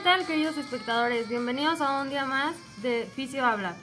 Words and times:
Hola, 0.00 0.16
¿qué 0.16 0.18
tal 0.18 0.26
queridos 0.26 0.56
espectadores? 0.56 1.28
Bienvenidos 1.28 1.82
a 1.82 2.00
un 2.00 2.08
día 2.08 2.24
más 2.24 2.54
de 2.80 3.04
Fisio 3.14 3.44
Habla. 3.44 3.76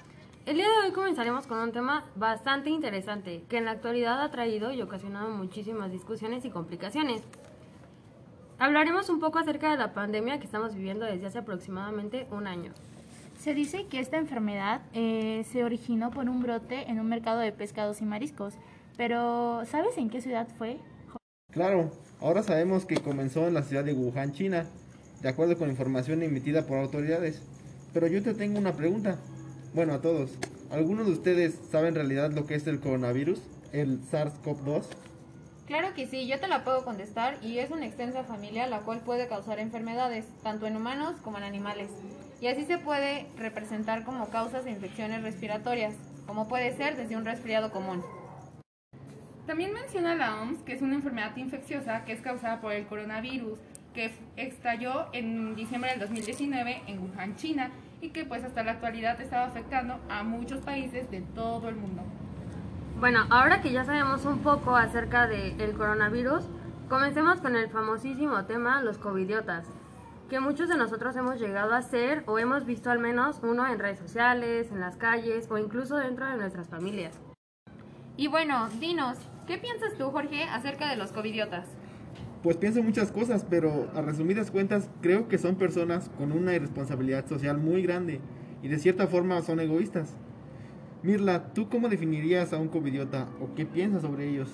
El 0.48 0.56
día 0.56 0.66
de 0.66 0.88
hoy 0.88 0.92
comenzaremos 0.92 1.46
con 1.46 1.60
un 1.60 1.72
tema 1.72 2.06
bastante 2.16 2.72
interesante 2.72 3.44
que 3.48 3.58
en 3.58 3.66
la 3.66 3.72
actualidad 3.72 4.22
ha 4.24 4.32
traído 4.32 4.72
y 4.72 4.82
ocasionado 4.82 5.30
muchísimas 5.30 5.92
discusiones 5.92 6.44
y 6.44 6.50
complicaciones. 6.50 7.22
Hablaremos 8.58 9.10
un 9.10 9.20
poco 9.20 9.38
acerca 9.38 9.70
de 9.70 9.78
la 9.78 9.94
pandemia 9.94 10.40
que 10.40 10.46
estamos 10.46 10.74
viviendo 10.74 11.06
desde 11.06 11.28
hace 11.28 11.38
aproximadamente 11.38 12.26
un 12.32 12.48
año. 12.48 12.72
Se 13.40 13.54
dice 13.54 13.86
que 13.86 14.00
esta 14.00 14.18
enfermedad 14.18 14.82
eh, 14.94 15.46
se 15.52 15.64
originó 15.64 16.10
por 16.10 16.28
un 16.30 16.42
brote 16.42 16.90
en 16.90 17.00
un 17.00 17.08
mercado 17.08 17.40
de 17.40 17.52
pescados 17.52 18.02
y 18.02 18.06
mariscos, 18.06 18.56
pero 18.98 19.64
¿sabes 19.66 19.98
en 19.98 20.10
qué 20.10 20.22
ciudad 20.22 20.48
fue? 20.58 20.78
Claro, 21.52 21.92
ahora 22.20 22.42
sabemos 22.42 22.86
que 22.86 22.98
comenzó 22.98 23.48
en 23.48 23.54
la 23.54 23.62
ciudad 23.62 23.84
de 23.84 23.94
Wuhan, 23.94 24.34
China, 24.34 24.66
de 25.28 25.34
acuerdo 25.34 25.58
con 25.58 25.70
información 25.70 26.24
emitida 26.24 26.66
por 26.66 26.78
autoridades. 26.78 27.42
Pero 27.94 28.08
yo 28.08 28.24
te 28.24 28.34
tengo 28.34 28.60
una 28.60 28.72
pregunta. 28.72 29.18
Bueno, 29.74 29.94
a 29.94 30.00
todos. 30.00 30.32
¿Algunos 30.72 31.06
de 31.06 31.12
ustedes 31.12 31.60
saben 31.70 31.90
en 31.90 31.96
realidad 31.96 32.32
lo 32.32 32.46
que 32.46 32.56
es 32.56 32.66
el 32.66 32.80
coronavirus, 32.80 33.42
el 33.74 34.00
SARS-CoV-2? 34.04 34.86
Claro 35.66 35.94
que 35.94 36.08
sí, 36.08 36.28
yo 36.28 36.40
te 36.40 36.48
la 36.48 36.64
puedo 36.64 36.86
contestar 36.86 37.40
y 37.44 37.60
es 37.60 37.72
una 37.72 37.86
extensa 37.86 38.24
familia 38.24 38.68
la 38.68 38.80
cual 38.84 39.02
puede 39.02 39.28
causar 39.28 39.60
enfermedades, 39.60 40.24
tanto 40.44 40.66
en 40.66 40.78
humanos 40.78 41.18
como 41.22 41.40
en 41.40 41.44
animales. 41.44 41.90
Y 42.40 42.48
así 42.48 42.64
se 42.64 42.78
puede 42.78 43.26
representar 43.38 44.06
como 44.06 44.30
causas 44.30 44.64
de 44.64 44.72
infecciones 44.72 45.24
respiratorias, 45.24 45.94
como 46.26 46.48
puede 46.48 46.74
ser 46.78 46.96
desde 46.96 47.18
un 47.18 47.26
resfriado 47.26 47.70
común. 47.72 48.02
También 49.46 49.74
menciona 49.74 50.16
la 50.16 50.42
OMS 50.42 50.62
que 50.64 50.74
es 50.74 50.82
una 50.82 50.96
enfermedad 50.96 51.36
infecciosa 51.36 52.06
que 52.06 52.14
es 52.14 52.22
causada 52.22 52.62
por 52.62 52.72
el 52.72 52.86
coronavirus, 52.86 53.60
que 53.98 54.12
estalló 54.36 55.08
en 55.12 55.56
diciembre 55.56 55.90
del 55.90 56.02
2019 56.02 56.84
en 56.86 57.00
Wuhan, 57.00 57.36
China, 57.36 57.72
y 58.00 58.10
que 58.10 58.26
pues 58.26 58.44
hasta 58.44 58.62
la 58.62 58.74
actualidad 58.74 59.20
estaba 59.20 59.46
afectando 59.46 60.00
a 60.08 60.22
muchos 60.22 60.62
países 60.62 61.10
de 61.10 61.22
todo 61.34 61.68
el 61.68 61.78
mundo. 61.78 62.04
Bueno, 63.00 63.26
ahora 63.32 63.60
que 63.64 63.72
ya 63.72 63.86
sabemos 63.86 64.24
un 64.26 64.44
poco 64.44 64.76
acerca 64.76 65.26
del 65.26 65.74
coronavirus, 65.74 66.44
comencemos 66.88 67.42
con 67.42 67.56
el 67.56 67.70
famosísimo 67.72 68.46
tema 68.46 68.84
los 68.84 69.00
covidiotas, 69.00 69.66
que 70.30 70.40
muchos 70.40 70.70
de 70.70 70.78
nosotros 70.78 71.16
hemos 71.16 71.40
llegado 71.40 71.74
a 71.74 71.82
ser 71.82 72.22
o 72.28 72.38
hemos 72.38 72.68
visto 72.68 72.92
al 72.92 73.00
menos 73.00 73.40
uno 73.42 73.66
en 73.66 73.80
redes 73.80 73.98
sociales, 73.98 74.70
en 74.72 74.80
las 74.80 74.96
calles 74.98 75.50
o 75.50 75.58
incluso 75.58 75.98
dentro 75.98 76.28
de 76.28 76.38
nuestras 76.38 76.70
familias. 76.70 77.20
Y 78.16 78.28
bueno, 78.28 78.70
dinos, 78.80 79.18
¿qué 79.48 79.58
piensas 79.58 79.96
tú, 79.98 80.12
Jorge, 80.12 80.44
acerca 80.44 80.88
de 80.88 80.98
los 80.98 81.12
covidiotas? 81.12 81.66
Pues 82.44 82.56
pienso 82.56 82.84
muchas 82.84 83.12
cosas, 83.12 83.46
pero 83.50 83.90
a 83.96 84.02
resumidas 84.02 84.52
cuentas 84.52 84.90
creo 85.02 85.28
que 85.28 85.40
son 85.40 85.56
personas 85.56 86.10
con 86.18 86.32
una 86.32 86.54
irresponsabilidad 86.54 87.28
social 87.28 87.58
muy 87.58 87.82
grande 87.82 88.20
y 88.62 88.68
de 88.68 88.78
cierta 88.78 89.08
forma 89.08 89.42
son 89.42 89.60
egoístas. 89.60 90.16
Mirla, 91.02 91.54
¿tú 91.54 91.68
cómo 91.68 91.90
definirías 91.90 92.54
a 92.54 92.58
un 92.58 92.68
covidiota 92.68 93.28
o 93.42 93.56
qué 93.56 93.66
piensas 93.66 94.04
sobre 94.04 94.30
ellos? 94.30 94.50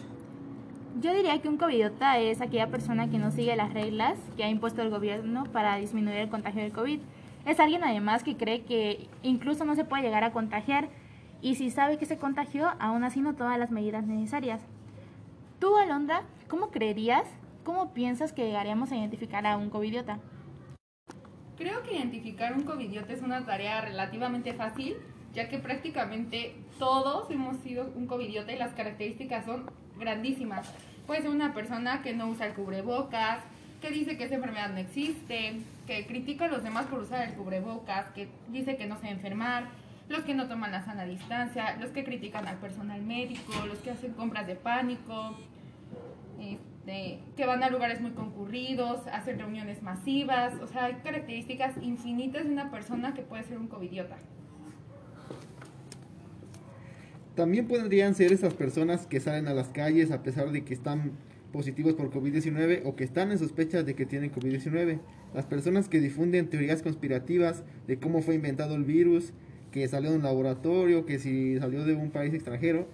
Yo 1.02 1.14
diría 1.14 1.42
que 1.42 1.50
un 1.50 1.58
covidiota 1.58 2.20
es 2.20 2.40
aquella 2.40 2.68
persona 2.68 3.10
que 3.10 3.18
no 3.18 3.32
sigue 3.32 3.56
las 3.56 3.74
reglas 3.74 4.18
que 4.38 4.44
ha 4.44 4.50
impuesto 4.50 4.82
el 4.82 4.90
gobierno 4.90 5.44
para 5.52 5.76
disminuir 5.78 6.18
el 6.18 6.30
contagio 6.30 6.62
del 6.62 6.72
COVID. 6.72 7.00
Es 7.46 7.60
alguien 7.60 7.84
además 7.84 8.24
que 8.24 8.38
cree 8.38 8.62
que 8.62 9.10
incluso 9.24 9.66
no 9.66 9.76
se 9.76 9.84
puede 9.84 10.04
llegar 10.04 10.24
a 10.24 10.32
contagiar 10.32 10.90
y 11.42 11.56
si 11.56 11.70
sabe 11.70 11.98
que 11.98 12.06
se 12.06 12.18
contagió, 12.18 12.70
aún 12.80 13.04
así 13.04 13.20
no 13.20 13.36
toma 13.36 13.58
las 13.58 13.72
medidas 13.72 14.06
necesarias. 14.06 14.62
Tú, 15.60 15.76
Alondra, 15.78 16.24
¿cómo 16.48 16.70
creerías 16.70 17.26
¿Cómo 17.64 17.94
piensas 17.94 18.34
que 18.34 18.46
llegaríamos 18.46 18.92
a 18.92 18.98
identificar 18.98 19.48
a 19.48 19.56
un 19.56 19.70
covidiota? 19.70 20.20
Creo 21.58 21.82
que 21.84 21.96
identificar 21.96 22.52
un 22.54 22.64
covidiota 22.64 23.14
es 23.14 23.22
una 23.22 23.46
tarea 23.46 23.80
relativamente 23.80 24.54
fácil, 24.54 24.98
ya 25.34 25.48
que 25.48 25.60
prácticamente 25.60 26.56
todos 26.78 27.32
hemos 27.32 27.58
sido 27.58 27.90
un 27.96 28.06
covidiota 28.06 28.52
y 28.52 28.58
las 28.58 28.74
características 28.74 29.46
son 29.46 29.72
grandísimas. 29.98 30.74
Puede 31.08 31.22
ser 31.22 31.32
una 31.32 31.54
persona 31.54 32.02
que 32.02 32.14
no 32.14 32.28
usa 32.28 32.48
el 32.48 32.54
cubrebocas, 32.54 33.44
que 33.82 33.92
dice 33.92 34.18
que 34.18 34.26
esa 34.26 34.36
enfermedad 34.36 34.70
no 34.70 34.80
existe, 34.80 35.62
que 35.88 36.06
critica 36.06 36.46
a 36.46 36.48
los 36.50 36.64
demás 36.64 36.88
por 36.88 37.00
usar 37.00 37.30
el 37.30 37.36
cubrebocas, 37.36 38.08
que 38.12 38.28
dice 38.50 38.76
que 38.76 38.88
no 38.88 38.98
se 38.98 39.10
enfermar, 39.10 39.68
los 40.10 40.24
que 40.24 40.34
no 40.34 40.50
toman 40.50 40.74
la 40.74 40.84
sana 40.84 41.06
distancia, 41.06 41.78
los 41.78 41.92
que 41.92 42.04
critican 42.04 42.46
al 42.46 42.58
personal 42.58 43.02
médico, 43.02 43.54
los 43.66 43.78
que 43.80 43.92
hacen 43.92 44.14
compras 44.14 44.48
de 44.48 44.56
pánico, 44.56 45.38
que 46.86 47.46
van 47.46 47.64
a 47.64 47.70
lugares 47.70 48.02
muy 48.02 48.12
concurridos, 48.12 49.00
hacen 49.12 49.40
reuniones 49.40 49.82
masivas, 49.82 50.56
o 50.62 50.68
sea, 50.68 50.86
hay 50.86 50.96
características 50.96 51.76
infinitas 51.82 52.44
de 52.44 52.52
una 52.52 52.72
persona 52.72 53.14
que 53.14 53.22
puede 53.22 53.44
ser 53.44 53.58
un 53.58 53.68
covidiota. 53.68 54.18
También 57.36 57.68
podrían 57.68 58.14
ser 58.14 58.32
esas 58.32 58.54
personas 58.54 59.08
que 59.08 59.20
salen 59.20 59.48
a 59.48 59.54
las 59.54 59.70
calles 59.70 60.12
a 60.12 60.22
pesar 60.22 60.52
de 60.52 60.64
que 60.64 60.74
están 60.74 61.14
positivos 61.52 61.94
por 61.94 62.12
COVID-19 62.12 62.82
o 62.84 62.96
que 62.96 63.04
están 63.04 63.32
en 63.32 63.40
sospecha 63.40 63.84
de 63.84 63.96
que 63.96 64.06
tienen 64.06 64.32
COVID-19. 64.32 65.00
Las 65.34 65.46
personas 65.46 65.88
que 65.88 66.00
difunden 66.00 66.50
teorías 66.50 66.82
conspirativas 66.82 67.64
de 67.88 67.98
cómo 67.98 68.22
fue 68.22 68.36
inventado 68.36 68.76
el 68.76 68.84
virus, 68.84 69.34
que 69.72 69.88
salió 69.88 70.12
de 70.12 70.18
un 70.18 70.24
laboratorio, 70.24 71.06
que 71.06 71.18
si 71.18 71.58
salió 71.58 71.86
de 71.86 71.96
un 71.96 72.12
país 72.12 72.34
extranjero, 72.34 72.88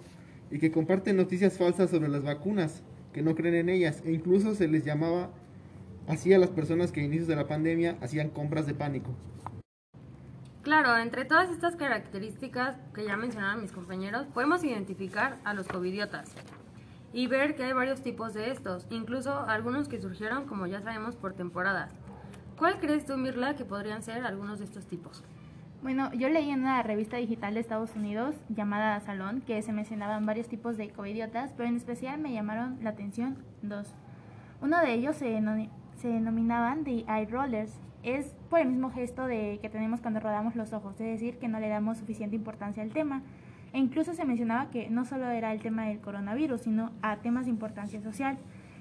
y 0.52 0.60
que 0.60 0.72
comparten 0.72 1.18
noticias 1.18 1.58
falsas 1.58 1.90
sobre 1.90 2.08
las 2.08 2.24
vacunas 2.24 2.84
que 3.14 3.22
no 3.22 3.36
creen 3.36 3.56
en 3.56 3.70
ellas 3.70 4.02
e 4.06 4.12
incluso 4.12 4.56
se 4.56 4.68
les 4.68 4.86
llamaba 4.86 5.30
así 6.08 6.34
a 6.34 6.40
las 6.40 6.50
personas 6.50 6.92
que 6.92 7.02
a 7.02 7.04
inicios 7.04 7.28
de 7.28 7.36
la 7.36 7.48
pandemia 7.48 7.98
hacían 8.02 8.30
compras 8.30 8.66
de 8.66 8.74
pánico. 8.74 9.12
Claro, 10.62 10.98
entre 10.98 11.26
todas 11.26 11.50
estas 11.50 11.76
características 11.76 12.76
que 12.94 13.06
ya 13.06 13.16
mencionaron 13.16 13.62
mis 13.62 13.72
compañeros, 13.72 14.28
podemos 14.28 14.64
identificar 14.64 15.38
a 15.44 15.54
los 15.54 15.68
covidiotas 15.68 16.36
y 17.14 17.28
ver 17.28 17.56
que 17.56 17.64
hay 17.64 17.74
varios 17.74 18.02
tipos 18.02 18.34
de 18.34 18.52
estos, 18.52 18.86
incluso 18.90 19.40
algunos 19.48 19.88
que 19.88 20.00
surgieron, 20.00 20.46
como 20.46 20.68
ya 20.68 20.82
sabemos, 20.82 21.16
por 21.16 21.34
temporadas. 21.34 21.92
¿Cuál 22.58 22.80
crees 22.80 23.06
tú, 23.06 23.18
Mirla, 23.18 23.56
que 23.56 23.66
podrían 23.66 24.04
ser 24.04 24.26
algunos 24.26 24.60
de 24.60 24.66
estos 24.66 24.86
tipos? 24.86 25.24
Bueno, 25.82 26.12
yo 26.14 26.28
leí 26.28 26.50
en 26.50 26.60
una 26.60 26.84
revista 26.84 27.16
digital 27.16 27.54
de 27.54 27.62
Estados 27.62 27.96
Unidos 27.96 28.36
llamada 28.50 29.00
Salón 29.00 29.42
que 29.48 29.62
se 29.62 29.72
mencionaban 29.72 30.26
varios 30.26 30.50
tipos 30.50 30.76
de 30.76 30.90
covidiotas, 30.90 31.54
pero 31.56 31.70
en 31.70 31.78
especial 31.78 32.20
me 32.20 32.34
llamaron 32.34 32.78
la 32.84 32.90
atención 32.90 33.38
dos. 33.62 33.96
Uno 34.62 34.82
de 34.82 34.92
ellos 34.94 35.16
se, 35.16 35.42
se 35.96 36.08
denominaban 36.10 36.84
The 36.84 37.06
Eye 37.08 37.28
Rollers. 37.32 37.80
Es 38.04 38.36
por 38.50 38.60
el 38.60 38.68
mismo 38.68 38.92
gesto 38.92 39.26
de 39.26 39.60
que 39.62 39.70
tenemos 39.70 40.02
cuando 40.02 40.20
rodamos 40.20 40.58
los 40.58 40.74
ojos, 40.74 41.00
es 41.00 41.08
decir, 41.08 41.38
que 41.38 41.48
no 41.48 41.62
le 41.62 41.70
damos 41.70 41.98
suficiente 41.98 42.36
importancia 42.36 42.84
al 42.84 42.92
tema. 42.92 43.22
E 43.72 43.80
incluso 43.80 44.14
se 44.14 44.26
mencionaba 44.26 44.70
que 44.72 44.90
no 44.90 45.06
solo 45.06 45.30
era 45.30 45.54
el 45.54 45.62
tema 45.62 45.86
del 45.86 46.02
coronavirus, 46.02 46.60
sino 46.62 46.92
a 47.02 47.18
temas 47.18 47.46
de 47.46 47.52
importancia 47.52 48.02
social. 48.02 48.38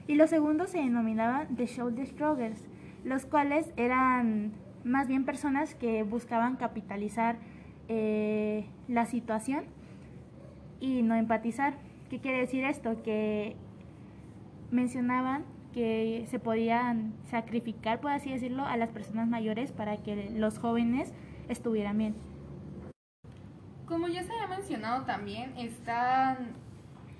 Y 0.08 0.16
los 0.16 0.30
segundos 0.30 0.70
se 0.70 0.78
denominaban 0.78 1.54
The 1.54 1.66
Shoulder 1.66 2.06
Shruggers, 2.06 2.66
los 3.04 3.24
cuales 3.24 3.72
eran 3.76 4.52
más 4.88 5.06
bien 5.06 5.24
personas 5.24 5.74
que 5.74 6.02
buscaban 6.02 6.56
capitalizar 6.56 7.36
eh, 7.88 8.66
la 8.88 9.06
situación 9.06 9.64
y 10.80 11.02
no 11.02 11.14
empatizar. 11.14 11.74
¿Qué 12.10 12.20
quiere 12.20 12.38
decir 12.38 12.64
esto? 12.64 13.02
Que 13.02 13.56
mencionaban 14.70 15.44
que 15.72 16.26
se 16.30 16.38
podían 16.38 17.12
sacrificar, 17.30 18.00
por 18.00 18.10
así 18.10 18.30
decirlo, 18.32 18.64
a 18.64 18.76
las 18.76 18.90
personas 18.90 19.28
mayores 19.28 19.72
para 19.72 19.98
que 19.98 20.30
los 20.30 20.58
jóvenes 20.58 21.12
estuvieran 21.48 21.98
bien. 21.98 22.14
Como 23.86 24.08
ya 24.08 24.22
se 24.22 24.32
había 24.32 24.48
mencionado 24.48 25.04
también, 25.04 25.56
están 25.56 26.52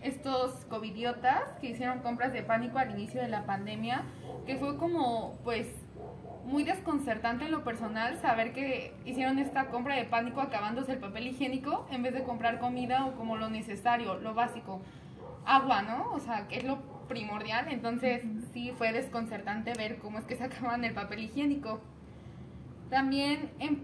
estos 0.02 0.64
covidiotas 0.66 1.52
que 1.60 1.70
hicieron 1.70 2.00
compras 2.00 2.32
de 2.32 2.42
pánico 2.42 2.78
al 2.78 2.90
inicio 2.92 3.20
de 3.20 3.28
la 3.28 3.44
pandemia, 3.44 4.02
que 4.46 4.56
fue 4.56 4.76
como 4.76 5.38
pues 5.44 5.68
muy 6.48 6.64
desconcertante 6.64 7.44
en 7.44 7.50
lo 7.50 7.62
personal 7.62 8.16
saber 8.16 8.52
que 8.52 8.94
hicieron 9.04 9.38
esta 9.38 9.66
compra 9.66 9.94
de 9.96 10.04
pánico 10.04 10.40
acabándose 10.40 10.92
el 10.92 10.98
papel 10.98 11.26
higiénico 11.26 11.86
en 11.90 12.02
vez 12.02 12.14
de 12.14 12.22
comprar 12.22 12.58
comida 12.58 13.04
o 13.04 13.12
como 13.12 13.36
lo 13.36 13.50
necesario, 13.50 14.18
lo 14.18 14.34
básico. 14.34 14.80
Agua, 15.44 15.82
¿no? 15.82 16.10
O 16.12 16.18
sea, 16.18 16.48
que 16.48 16.56
es 16.56 16.64
lo 16.64 16.78
primordial. 17.06 17.66
Entonces 17.70 18.22
sí 18.52 18.72
fue 18.76 18.92
desconcertante 18.92 19.74
ver 19.74 19.98
cómo 19.98 20.18
es 20.18 20.24
que 20.24 20.36
se 20.36 20.44
acaban 20.50 20.84
el 20.84 20.94
papel 20.94 21.24
higiénico. 21.24 21.80
También 22.88 23.50
em, 23.58 23.80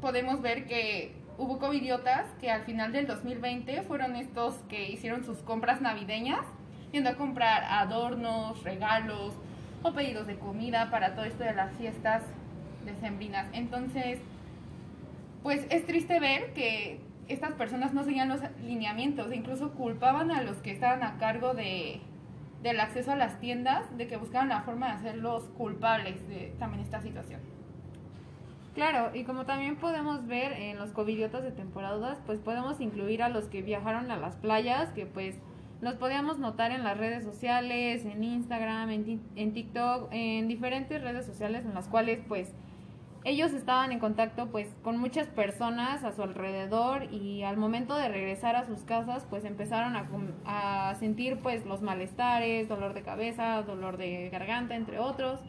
podemos 0.00 0.40
ver 0.40 0.66
que 0.66 1.14
hubo 1.36 1.58
covidiotas 1.58 2.26
que 2.40 2.50
al 2.50 2.62
final 2.62 2.90
del 2.90 3.06
2020 3.06 3.82
fueron 3.82 4.16
estos 4.16 4.54
que 4.70 4.90
hicieron 4.90 5.24
sus 5.24 5.38
compras 5.38 5.82
navideñas, 5.82 6.46
yendo 6.90 7.10
a 7.10 7.16
comprar 7.16 7.64
adornos, 7.64 8.64
regalos, 8.64 9.34
o 9.82 9.92
pedidos 9.92 10.26
de 10.26 10.38
comida 10.38 10.90
para 10.90 11.14
todo 11.14 11.24
esto 11.24 11.44
de 11.44 11.54
las 11.54 11.72
fiestas 11.74 12.22
decembrinas. 12.84 13.46
Entonces, 13.52 14.18
pues 15.42 15.66
es 15.70 15.86
triste 15.86 16.20
ver 16.20 16.52
que 16.52 17.00
estas 17.28 17.52
personas 17.52 17.92
no 17.92 18.04
seguían 18.04 18.28
los 18.28 18.40
lineamientos, 18.64 19.32
incluso 19.32 19.72
culpaban 19.72 20.30
a 20.30 20.42
los 20.42 20.56
que 20.58 20.72
estaban 20.72 21.02
a 21.02 21.18
cargo 21.18 21.54
de, 21.54 22.00
del 22.62 22.80
acceso 22.80 23.12
a 23.12 23.16
las 23.16 23.38
tiendas 23.38 23.96
de 23.96 24.06
que 24.06 24.16
buscaban 24.16 24.48
la 24.48 24.62
forma 24.62 24.86
de 24.88 24.92
hacerlos 24.92 25.44
culpables 25.56 26.26
de 26.28 26.54
también 26.58 26.82
esta 26.82 27.00
situación. 27.00 27.40
Claro, 28.74 29.10
y 29.14 29.24
como 29.24 29.44
también 29.44 29.76
podemos 29.76 30.26
ver 30.26 30.52
en 30.52 30.78
los 30.78 30.90
covidiotas 30.92 31.42
de 31.42 31.50
temporadas, 31.50 32.18
pues 32.26 32.38
podemos 32.38 32.80
incluir 32.80 33.22
a 33.22 33.28
los 33.28 33.46
que 33.46 33.60
viajaron 33.60 34.10
a 34.10 34.16
las 34.16 34.36
playas, 34.36 34.90
que 34.90 35.04
pues 35.04 35.36
los 35.80 35.94
podíamos 35.94 36.38
notar 36.38 36.72
en 36.72 36.82
las 36.82 36.96
redes 36.96 37.22
sociales, 37.24 38.04
en 38.04 38.24
Instagram, 38.24 38.90
en, 38.90 39.20
en 39.36 39.52
TikTok, 39.52 40.08
en 40.10 40.48
diferentes 40.48 41.00
redes 41.00 41.24
sociales 41.24 41.64
en 41.64 41.74
las 41.74 41.88
cuales 41.88 42.20
pues 42.26 42.52
ellos 43.24 43.52
estaban 43.52 43.92
en 43.92 43.98
contacto 43.98 44.46
pues 44.46 44.68
con 44.82 44.98
muchas 44.98 45.26
personas 45.28 46.04
a 46.04 46.12
su 46.12 46.22
alrededor 46.22 47.12
y 47.12 47.42
al 47.42 47.56
momento 47.56 47.94
de 47.94 48.08
regresar 48.08 48.56
a 48.56 48.64
sus 48.64 48.80
casas 48.80 49.26
pues 49.28 49.44
empezaron 49.44 49.96
a, 49.96 50.08
a 50.44 50.94
sentir 50.96 51.38
pues 51.40 51.66
los 51.66 51.82
malestares, 51.82 52.68
dolor 52.68 52.94
de 52.94 53.02
cabeza, 53.02 53.62
dolor 53.62 53.96
de 53.96 54.30
garganta, 54.30 54.76
entre 54.76 54.98
otros. 54.98 55.40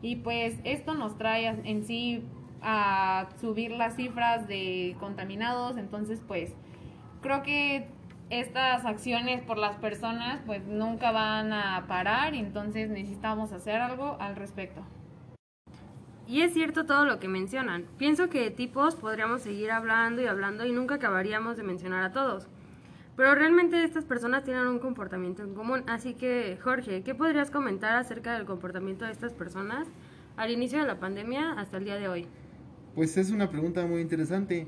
Y 0.00 0.16
pues 0.16 0.58
esto 0.64 0.94
nos 0.94 1.16
trae 1.16 1.46
en 1.46 1.84
sí 1.84 2.24
a 2.60 3.28
subir 3.40 3.72
las 3.72 3.96
cifras 3.96 4.48
de 4.48 4.96
contaminados, 5.00 5.76
entonces 5.76 6.20
pues 6.26 6.54
creo 7.20 7.42
que 7.42 7.88
estas 8.32 8.86
acciones 8.86 9.42
por 9.42 9.58
las 9.58 9.76
personas 9.76 10.40
pues 10.46 10.64
nunca 10.64 11.12
van 11.12 11.52
a 11.52 11.84
parar 11.86 12.34
y 12.34 12.38
entonces 12.38 12.88
necesitamos 12.88 13.52
hacer 13.52 13.76
algo 13.76 14.16
al 14.20 14.36
respecto. 14.36 14.80
Y 16.26 16.40
es 16.40 16.54
cierto 16.54 16.86
todo 16.86 17.04
lo 17.04 17.20
que 17.20 17.28
mencionan. 17.28 17.84
Pienso 17.98 18.30
que 18.30 18.40
de 18.40 18.50
tipos 18.50 18.96
podríamos 18.96 19.42
seguir 19.42 19.70
hablando 19.70 20.22
y 20.22 20.26
hablando 20.26 20.64
y 20.64 20.72
nunca 20.72 20.94
acabaríamos 20.94 21.58
de 21.58 21.62
mencionar 21.62 22.04
a 22.04 22.12
todos. 22.12 22.48
Pero 23.16 23.34
realmente 23.34 23.84
estas 23.84 24.06
personas 24.06 24.44
tienen 24.44 24.66
un 24.66 24.78
comportamiento 24.78 25.42
en 25.42 25.54
común. 25.54 25.84
Así 25.86 26.14
que, 26.14 26.58
Jorge, 26.62 27.02
¿qué 27.02 27.14
podrías 27.14 27.50
comentar 27.50 27.96
acerca 27.96 28.32
del 28.32 28.46
comportamiento 28.46 29.04
de 29.04 29.12
estas 29.12 29.34
personas 29.34 29.88
al 30.38 30.50
inicio 30.50 30.78
de 30.78 30.86
la 30.86 30.98
pandemia 30.98 31.52
hasta 31.52 31.76
el 31.76 31.84
día 31.84 31.96
de 31.96 32.08
hoy? 32.08 32.26
Pues 32.94 33.14
es 33.18 33.30
una 33.30 33.50
pregunta 33.50 33.86
muy 33.86 34.00
interesante, 34.00 34.66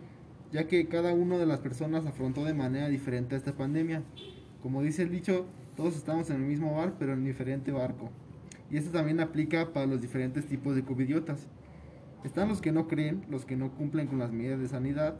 ya 0.54 0.68
que 0.68 0.86
cada 0.86 1.12
una 1.14 1.36
de 1.36 1.46
las 1.46 1.58
personas 1.58 2.06
afrontó 2.06 2.44
de 2.44 2.54
manera 2.54 2.88
diferente 2.88 3.34
esta 3.34 3.56
pandemia. 3.56 4.04
Como 4.62 4.82
dice 4.82 5.02
el 5.02 5.10
dicho, 5.10 5.46
todos 5.76 5.96
estamos 5.96 6.30
en 6.30 6.36
el 6.36 6.42
mismo 6.42 6.76
bar, 6.76 6.94
pero 6.96 7.12
en 7.12 7.24
diferente 7.24 7.72
barco. 7.72 8.08
Y 8.70 8.76
esto 8.76 8.92
también 8.92 9.18
aplica 9.18 9.72
para 9.72 9.86
los 9.86 10.00
diferentes 10.00 10.46
tipos 10.46 10.76
de 10.76 10.84
covidiotas. 10.84 11.48
Están 12.22 12.48
los 12.48 12.60
que 12.60 12.70
no 12.70 12.86
creen, 12.86 13.24
los 13.28 13.44
que 13.44 13.56
no 13.56 13.72
cumplen 13.72 14.06
con 14.06 14.20
las 14.20 14.30
medidas 14.30 14.60
de 14.60 14.68
sanidad, 14.68 15.16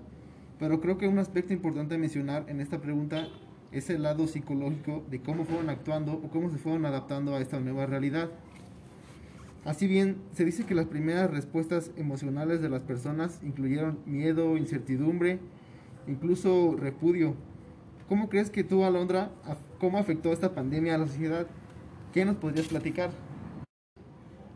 pero 0.61 0.81
creo 0.81 0.99
que 0.99 1.09
un 1.09 1.19
aspecto 1.19 1.53
importante 1.53 1.97
a 1.97 1.99
mencionar 1.99 2.45
en 2.47 2.61
esta 2.61 2.81
pregunta 2.81 3.27
es 3.73 3.91
el 3.91 4.05
lado 4.05 4.29
psicológico 4.29 5.03
de 5.11 5.21
cómo 5.21 5.45
fueron 5.45 5.69
actuando 5.69 6.13
o 6.13 6.31
cómo 6.31 6.49
se 6.49 6.59
fueron 6.59 6.87
adaptando 6.87 7.35
a 7.35 7.41
esta 7.41 7.59
nueva 7.59 7.87
realidad. 7.87 8.31
Así 9.65 9.87
bien, 9.87 10.21
se 10.35 10.45
dice 10.45 10.67
que 10.67 10.75
las 10.75 10.87
primeras 10.87 11.31
respuestas 11.31 11.91
emocionales 11.97 12.61
de 12.61 12.69
las 12.69 12.83
personas 12.83 13.41
incluyeron 13.43 13.99
miedo, 14.05 14.59
incertidumbre, 14.59 15.39
incluso 16.07 16.77
repudio. 16.79 17.35
¿Cómo 18.07 18.29
crees 18.29 18.51
que 18.51 18.63
tú, 18.63 18.85
Alondra, 18.85 19.31
cómo 19.81 19.97
afectó 19.97 20.35
esta 20.35 20.55
pandemia 20.55 20.97
a 20.97 20.99
la 20.99 21.07
sociedad? 21.07 21.47
¿Qué 22.13 22.27
nos 22.27 22.37
podrías 22.37 22.69
platicar? 22.69 23.11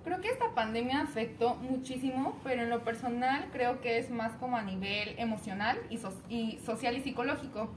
Creo 0.05 0.21
que 0.21 0.29
esta 0.29 0.55
pandemia 0.55 1.01
afectó 1.01 1.55
muchísimo, 1.57 2.39
pero 2.45 2.63
en 2.63 2.69
lo 2.69 2.85
personal 2.85 3.49
creo 3.51 3.81
que 3.81 3.97
es 3.99 4.11
más 4.11 4.35
como 4.35 4.59
a 4.59 4.63
nivel 4.63 5.15
emocional 5.17 5.79
y, 5.89 5.99
y 6.29 6.59
social 6.59 6.99
y 6.99 7.01
psicológico. 7.01 7.71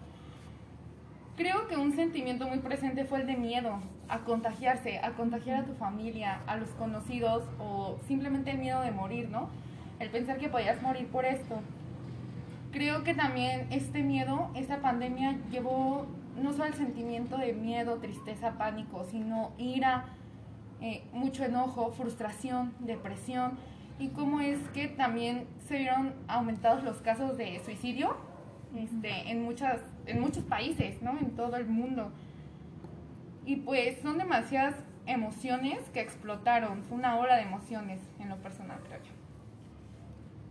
Creo 1.42 1.68
que 1.68 1.76
un 1.76 1.96
sentimiento 1.96 2.48
muy 2.48 2.60
presente 2.60 3.04
fue 3.04 3.22
el 3.22 3.26
de 3.26 3.36
miedo 3.36 3.80
a 4.08 4.20
contagiarse, 4.20 5.00
a 5.00 5.14
contagiar 5.14 5.64
a 5.64 5.66
tu 5.66 5.74
familia, 5.74 6.40
a 6.46 6.56
los 6.56 6.70
conocidos 6.70 7.46
o 7.58 7.98
simplemente 8.08 8.52
el 8.52 8.60
miedo 8.60 8.80
de 8.82 8.92
morir, 8.92 9.28
¿no? 9.28 9.50
El 10.00 10.12
pensar 10.12 10.38
que 10.38 10.50
podías 10.50 10.80
morir 10.84 11.08
por 11.08 11.26
esto. 11.26 11.56
Creo 12.72 13.04
que 13.04 13.16
también 13.16 13.66
este 13.72 14.04
miedo, 14.04 14.52
esta 14.54 14.84
pandemia 14.84 15.40
llevó 15.50 16.06
no 16.40 16.52
solo 16.52 16.66
el 16.66 16.76
sentimiento 16.76 17.40
de 17.40 17.54
miedo, 17.54 17.98
tristeza, 17.98 18.52
pánico, 18.60 19.04
sino 19.06 19.50
ira, 19.58 20.06
eh, 20.80 21.02
mucho 21.12 21.44
enojo, 21.44 21.92
frustración, 21.92 22.76
depresión 22.78 23.58
y 23.98 24.10
cómo 24.10 24.42
es 24.42 24.60
que 24.76 24.90
también 24.90 25.48
se 25.68 25.80
vieron 25.80 26.14
aumentados 26.28 26.84
los 26.84 26.98
casos 26.98 27.36
de 27.36 27.60
suicidio 27.66 28.30
este, 28.76 29.32
en, 29.32 29.44
muchas, 29.44 29.82
en 30.06 30.20
muchos 30.20 30.44
países, 30.44 31.02
¿no? 31.02 31.18
En 31.20 31.32
todo 31.32 31.56
el 31.58 31.66
mundo. 31.66 32.12
Y 33.46 33.58
pues 33.58 34.00
son 34.02 34.18
demasiadas 34.18 34.76
emociones 35.06 35.80
que 35.94 36.02
explotaron. 36.02 36.84
Fue 36.84 36.98
una 36.98 37.18
ola 37.18 37.36
de 37.36 37.44
emociones 37.44 38.00
en 38.20 38.30
lo 38.30 38.38
personal, 38.38 38.80
creo 38.88 39.00
yo. 39.04 39.12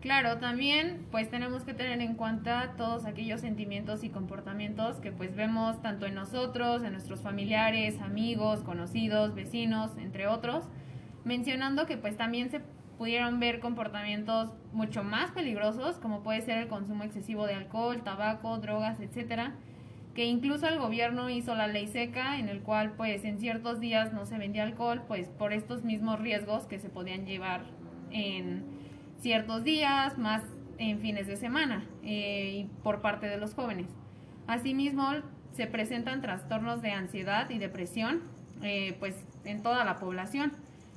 Claro, 0.00 0.38
también 0.38 1.06
pues 1.10 1.28
tenemos 1.28 1.62
que 1.64 1.74
tener 1.74 2.00
en 2.00 2.14
cuenta 2.14 2.72
todos 2.78 3.04
aquellos 3.04 3.42
sentimientos 3.42 4.02
y 4.02 4.08
comportamientos 4.08 4.96
que 4.96 5.12
pues 5.12 5.36
vemos 5.36 5.82
tanto 5.82 6.06
en 6.06 6.14
nosotros, 6.14 6.82
en 6.82 6.92
nuestros 6.92 7.20
familiares, 7.20 8.00
amigos, 8.00 8.60
conocidos, 8.60 9.34
vecinos, 9.34 9.90
entre 9.98 10.26
otros, 10.26 10.64
mencionando 11.24 11.84
que 11.84 11.98
pues 11.98 12.16
también 12.16 12.50
se 12.50 12.62
pudieron 13.00 13.40
ver 13.40 13.60
comportamientos 13.60 14.52
mucho 14.74 15.02
más 15.02 15.30
peligrosos, 15.30 15.96
como 15.96 16.22
puede 16.22 16.42
ser 16.42 16.58
el 16.58 16.68
consumo 16.68 17.02
excesivo 17.02 17.46
de 17.46 17.54
alcohol, 17.54 18.02
tabaco, 18.04 18.58
drogas, 18.58 19.00
etcétera, 19.00 19.54
que 20.14 20.26
incluso 20.26 20.68
el 20.68 20.78
gobierno 20.78 21.30
hizo 21.30 21.54
la 21.54 21.66
ley 21.66 21.86
seca 21.86 22.38
en 22.38 22.50
el 22.50 22.60
cual 22.60 22.92
pues 22.98 23.24
en 23.24 23.40
ciertos 23.40 23.80
días 23.80 24.12
no 24.12 24.26
se 24.26 24.36
vendía 24.36 24.64
alcohol, 24.64 25.00
pues 25.08 25.28
por 25.28 25.54
estos 25.54 25.82
mismos 25.82 26.20
riesgos 26.20 26.66
que 26.66 26.78
se 26.78 26.90
podían 26.90 27.24
llevar 27.24 27.62
en 28.10 28.66
ciertos 29.18 29.64
días, 29.64 30.18
más 30.18 30.42
en 30.76 31.00
fines 31.00 31.26
de 31.26 31.36
semana 31.36 31.86
eh, 32.02 32.52
y 32.52 32.64
por 32.82 33.00
parte 33.00 33.28
de 33.28 33.38
los 33.38 33.54
jóvenes. 33.54 33.86
Asimismo, 34.46 35.08
se 35.52 35.66
presentan 35.66 36.20
trastornos 36.20 36.82
de 36.82 36.90
ansiedad 36.90 37.48
y 37.48 37.56
depresión 37.56 38.20
eh, 38.62 38.94
pues 39.00 39.24
en 39.46 39.62
toda 39.62 39.86
la 39.86 39.98
población 39.98 40.52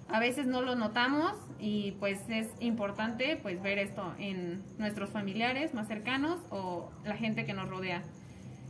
a 0.09 0.19
veces 0.19 0.45
no 0.45 0.61
lo 0.61 0.75
notamos 0.75 1.33
y 1.59 1.91
pues 1.99 2.19
es 2.29 2.47
importante 2.59 3.37
pues 3.41 3.61
ver 3.61 3.79
esto 3.79 4.13
en 4.19 4.61
nuestros 4.77 5.09
familiares 5.09 5.73
más 5.73 5.87
cercanos 5.87 6.39
o 6.49 6.91
la 7.05 7.15
gente 7.15 7.45
que 7.45 7.53
nos 7.53 7.69
rodea. 7.69 8.03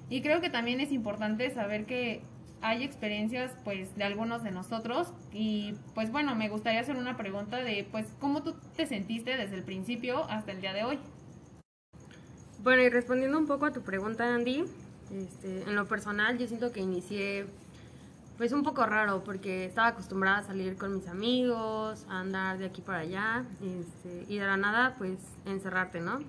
Y 0.10 0.22
creo 0.22 0.42
que 0.42 0.50
también 0.50 0.80
es 0.80 0.92
importante 0.92 1.50
saber 1.50 1.86
que 1.86 2.22
hay 2.62 2.84
experiencias 2.84 3.52
pues 3.66 3.96
de 3.96 4.06
algunos 4.06 4.44
de 4.44 4.52
nosotros 4.52 5.14
y 5.34 5.76
pues 5.96 6.12
bueno, 6.12 6.34
me 6.36 6.50
gustaría 6.50 6.80
hacer 6.80 6.96
una 6.96 7.18
pregunta 7.18 7.58
de 7.58 7.86
pues 7.92 8.08
cómo 8.20 8.42
tú 8.42 8.56
te 8.76 8.86
sentiste 8.86 9.36
desde 9.36 9.56
el 9.56 9.64
principio 9.64 10.24
hasta 10.30 10.52
el 10.52 10.62
día 10.62 10.74
de 10.74 10.84
hoy. 10.86 11.00
Bueno, 12.64 12.82
y 12.84 12.90
respondiendo 12.90 13.38
un 13.38 13.48
poco 13.48 13.66
a 13.66 13.74
tu 13.74 13.82
pregunta, 13.82 14.34
Andy, 14.34 14.64
este, 15.14 15.64
en 15.64 15.76
lo 15.76 15.86
personal 15.86 16.38
yo 16.38 16.48
siento 16.48 16.72
que 16.72 16.80
inicié 16.80 17.46
pues 18.44 18.52
un 18.52 18.64
poco 18.64 18.86
raro 18.86 19.24
porque 19.24 19.64
estaba 19.64 19.88
acostumbrada 19.88 20.40
a 20.40 20.44
salir 20.44 20.76
con 20.76 20.94
mis 20.94 21.08
amigos, 21.08 22.06
a 22.10 22.20
andar 22.20 22.58
de 22.58 22.66
aquí 22.66 22.82
para 22.82 22.98
allá 22.98 23.46
este, 23.62 24.26
y 24.28 24.38
de 24.38 24.46
la 24.46 24.58
nada 24.58 24.96
pues 24.98 25.18
encerrarte, 25.46 26.02
¿no? 26.02 26.20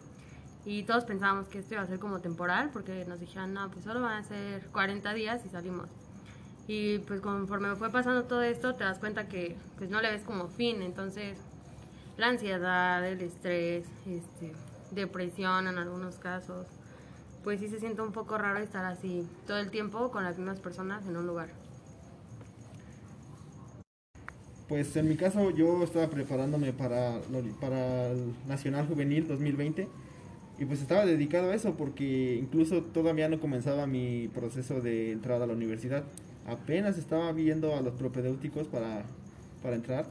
Y 0.65 0.85
todos 0.85 1.05
pensábamos 1.07 1.49
que 1.49 1.59
esto 1.59 1.75
iba 1.75 1.83
a 1.83 1.89
ser 1.89 1.99
como 1.99 2.21
temporal 2.21 2.71
porque 2.73 3.05
nos 3.07 3.19
dijeron, 3.19 3.53
no, 3.53 3.69
pues 3.69 3.85
solo 3.85 4.01
van 4.01 4.23
a 4.23 4.23
ser 4.23 4.65
40 4.69 5.13
días 5.13 5.45
y 5.45 5.49
salimos. 5.49 5.89
Y 6.69 6.99
pues 6.99 7.21
conforme 7.21 7.75
fue 7.75 7.91
pasando 7.91 8.23
todo 8.23 8.43
esto 8.43 8.77
te 8.77 8.85
das 8.85 9.01
cuenta 9.01 9.27
que 9.27 9.57
pues 9.77 9.91
no 9.91 10.01
le 10.01 10.13
ves 10.13 10.23
como 10.23 10.47
fin, 10.47 10.83
entonces 10.83 11.37
la 12.17 12.29
ansiedad, 12.29 13.05
el 13.05 13.23
estrés, 13.23 13.87
este, 14.07 14.53
depresión 14.93 15.67
en 15.67 15.79
algunos 15.79 16.15
casos, 16.19 16.69
pues 17.43 17.59
sí 17.59 17.69
se 17.69 17.81
siente 17.81 18.03
un 18.03 18.13
poco 18.13 18.39
raro 18.39 18.61
estar 18.61 18.85
así 18.85 19.29
todo 19.49 19.59
el 19.59 19.73
tiempo 19.73 20.13
con 20.13 20.23
las 20.23 20.39
mismas 20.39 20.61
personas 20.61 21.05
en 21.09 21.17
un 21.17 21.27
lugar. 21.27 21.64
Pues 24.69 24.97
en 24.97 25.09
mi 25.09 25.17
caso 25.17 25.51
yo 25.51 25.83
estaba 25.85 26.09
preparándome 26.09 26.73
para, 26.73 27.21
para 27.61 28.11
el 28.11 28.33
Nacional 28.49 28.87
Juvenil 28.87 29.29
2020 29.29 29.87
y 30.59 30.65
pues 30.65 30.81
estaba 30.81 31.05
dedicado 31.05 31.51
a 31.51 31.55
eso 31.55 31.75
porque 31.75 32.39
incluso 32.41 32.83
todavía 32.83 33.29
no 33.29 33.41
comenzaba 33.41 33.87
mi 33.87 34.29
proceso 34.29 34.81
de 34.81 35.13
entrada 35.13 35.45
a 35.45 35.47
la 35.47 35.53
universidad. 35.53 36.05
Apenas 36.47 36.97
estaba 36.97 37.31
viendo 37.33 37.77
a 37.77 37.83
los 37.83 37.93
propedéuticos 37.95 38.67
para, 38.69 39.03
para 39.63 39.77
entrar 39.77 40.07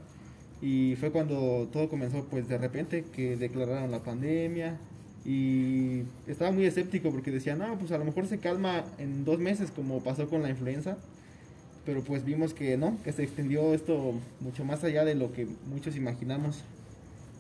y 0.62 0.96
fue 1.00 1.12
cuando 1.12 1.68
todo 1.74 1.90
comenzó 1.90 2.26
pues 2.26 2.48
de 2.48 2.58
repente 2.60 3.06
que 3.12 3.36
declararon 3.38 3.90
la 3.90 4.04
pandemia 4.04 4.78
y 5.26 6.04
estaba 6.28 6.52
muy 6.52 6.66
escéptico 6.66 7.10
porque 7.10 7.32
decía, 7.32 7.56
no, 7.56 7.80
pues 7.80 7.92
a 7.92 7.98
lo 7.98 8.06
mejor 8.06 8.28
se 8.28 8.38
calma 8.38 8.84
en 9.00 9.26
dos 9.26 9.40
meses 9.40 9.72
como 9.72 10.04
pasó 10.04 10.30
con 10.30 10.44
la 10.44 10.50
influenza 10.50 10.98
pero 11.86 12.02
pues 12.02 12.24
vimos 12.24 12.54
que 12.54 12.78
no, 12.78 12.98
que 13.04 13.12
se 13.12 13.24
extendió 13.24 13.74
esto 13.74 14.14
mucho 14.40 14.64
más 14.64 14.84
allá 14.84 15.06
de 15.06 15.16
lo 15.16 15.34
que 15.34 15.48
muchos 15.68 15.96
imaginamos. 15.96 16.64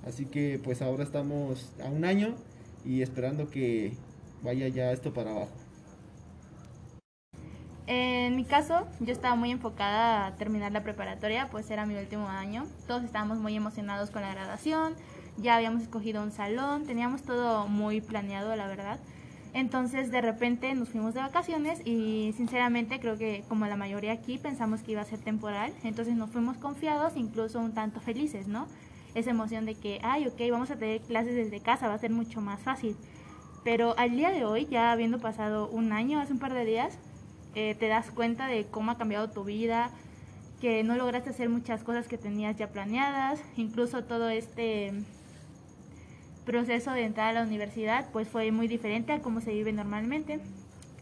Así 0.05 0.25
que 0.25 0.59
pues 0.63 0.81
ahora 0.81 1.03
estamos 1.03 1.71
a 1.83 1.89
un 1.89 2.03
año 2.05 2.35
y 2.85 3.01
esperando 3.01 3.49
que 3.49 3.93
vaya 4.43 4.67
ya 4.67 4.91
esto 4.91 5.13
para 5.13 5.31
abajo. 5.31 5.51
En 7.85 8.37
mi 8.37 8.45
caso, 8.45 8.87
yo 9.01 9.11
estaba 9.11 9.35
muy 9.35 9.51
enfocada 9.51 10.25
a 10.25 10.35
terminar 10.35 10.71
la 10.71 10.83
preparatoria, 10.83 11.49
pues 11.51 11.69
era 11.69 11.85
mi 11.85 11.95
último 11.95 12.29
año. 12.29 12.65
Todos 12.87 13.03
estábamos 13.03 13.39
muy 13.39 13.55
emocionados 13.55 14.09
con 14.09 14.21
la 14.21 14.31
graduación, 14.31 14.95
ya 15.37 15.57
habíamos 15.57 15.81
escogido 15.81 16.23
un 16.23 16.31
salón, 16.31 16.85
teníamos 16.85 17.23
todo 17.23 17.67
muy 17.67 17.99
planeado, 17.99 18.55
la 18.55 18.67
verdad. 18.67 18.99
Entonces 19.53 20.09
de 20.09 20.19
repente 20.21 20.73
nos 20.73 20.89
fuimos 20.89 21.13
de 21.13 21.19
vacaciones 21.19 21.79
y 21.85 22.33
sinceramente 22.35 22.99
creo 22.99 23.17
que 23.17 23.43
como 23.47 23.67
la 23.67 23.75
mayoría 23.75 24.11
aquí 24.11 24.39
pensamos 24.39 24.81
que 24.81 24.93
iba 24.93 25.01
a 25.01 25.05
ser 25.05 25.19
temporal, 25.19 25.71
entonces 25.83 26.15
nos 26.15 26.31
fuimos 26.31 26.57
confiados, 26.57 27.15
incluso 27.15 27.59
un 27.59 27.73
tanto 27.73 27.99
felices, 27.99 28.47
¿no? 28.47 28.67
Esa 29.13 29.29
emoción 29.29 29.65
de 29.65 29.75
que, 29.75 29.99
ay, 30.01 30.27
ok, 30.27 30.41
vamos 30.49 30.71
a 30.71 30.77
tener 30.77 31.01
clases 31.01 31.35
desde 31.35 31.61
casa, 31.61 31.87
va 31.87 31.93
a 31.93 31.99
ser 31.99 32.09
mucho 32.09 32.41
más 32.41 32.59
fácil. 32.61 32.97
Pero 33.63 33.95
al 33.97 34.11
día 34.11 34.31
de 34.31 34.43
hoy, 34.43 34.65
ya 34.65 34.91
habiendo 34.91 35.19
pasado 35.19 35.69
un 35.69 35.91
año, 35.93 36.19
hace 36.19 36.33
un 36.33 36.39
par 36.39 36.53
de 36.53 36.65
días, 36.65 36.97
eh, 37.53 37.75
te 37.79 37.87
das 37.87 38.09
cuenta 38.09 38.47
de 38.47 38.65
cómo 38.65 38.89
ha 38.89 38.97
cambiado 38.97 39.29
tu 39.29 39.43
vida, 39.43 39.91
que 40.59 40.83
no 40.83 40.95
lograste 40.95 41.29
hacer 41.29 41.49
muchas 41.49 41.83
cosas 41.83 42.07
que 42.07 42.17
tenías 42.17 42.55
ya 42.57 42.69
planeadas, 42.69 43.39
incluso 43.55 44.03
todo 44.03 44.29
este 44.29 44.93
proceso 46.45 46.91
de 46.91 47.05
entrar 47.05 47.29
a 47.29 47.33
la 47.33 47.43
universidad 47.43 48.09
pues 48.11 48.27
fue 48.27 48.51
muy 48.51 48.67
diferente 48.67 49.13
a 49.13 49.21
cómo 49.21 49.41
se 49.41 49.53
vive 49.53 49.73
normalmente. 49.73 50.39